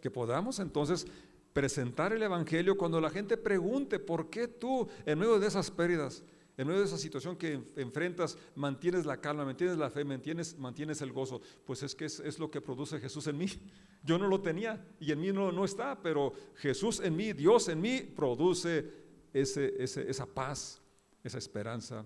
Que 0.00 0.10
podamos 0.10 0.60
entonces 0.60 1.06
presentar 1.52 2.12
el 2.12 2.22
Evangelio 2.22 2.76
cuando 2.76 3.00
la 3.00 3.10
gente 3.10 3.36
pregunte, 3.36 3.98
¿por 3.98 4.28
qué 4.28 4.46
tú 4.46 4.86
en 5.06 5.18
medio 5.18 5.38
de 5.38 5.46
esas 5.46 5.70
pérdidas, 5.70 6.22
en 6.56 6.66
medio 6.66 6.80
de 6.80 6.86
esa 6.86 6.98
situación 6.98 7.36
que 7.36 7.60
enfrentas, 7.76 8.36
mantienes 8.54 9.06
la 9.06 9.20
calma, 9.20 9.44
mantienes 9.44 9.78
la 9.78 9.88
fe, 9.88 10.04
mantienes, 10.04 10.58
mantienes 10.58 11.00
el 11.00 11.12
gozo? 11.12 11.40
Pues 11.64 11.82
es 11.82 11.94
que 11.94 12.04
es, 12.04 12.38
lo 12.38 12.50
que 12.50 12.60
produce 12.60 13.00
Jesús 13.00 13.26
en 13.26 13.38
mí. 13.38 13.46
Yo 14.04 14.18
no 14.18 14.28
lo 14.28 14.42
tenía 14.42 14.86
y 15.00 15.10
en 15.10 15.20
mí 15.20 15.32
no, 15.32 15.64
está, 15.64 16.02
pero 16.02 16.34
Jesús 16.56 17.00
en 17.00 17.16
mí, 17.16 17.32
Dios 17.32 17.68
en 17.68 17.80
mí, 17.80 18.00
produce 18.00 18.92
ese, 19.32 19.82
esa 19.82 20.26
paz, 20.26 20.82
esa 21.22 21.38
esperanza, 21.38 22.04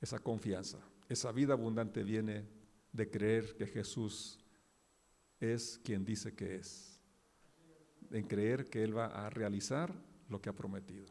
esa 0.00 0.20
confianza. 0.20 0.78
Esa 1.10 1.32
vida 1.32 1.54
abundante 1.54 2.04
viene 2.04 2.46
de 2.92 3.10
creer 3.10 3.56
que 3.56 3.66
Jesús 3.66 4.38
es 5.40 5.76
quien 5.82 6.04
dice 6.04 6.36
que 6.36 6.54
es, 6.54 7.00
en 8.12 8.28
creer 8.28 8.70
que 8.70 8.84
Él 8.84 8.96
va 8.96 9.06
a 9.06 9.28
realizar 9.28 9.92
lo 10.28 10.40
que 10.40 10.50
ha 10.50 10.54
prometido. 10.54 11.06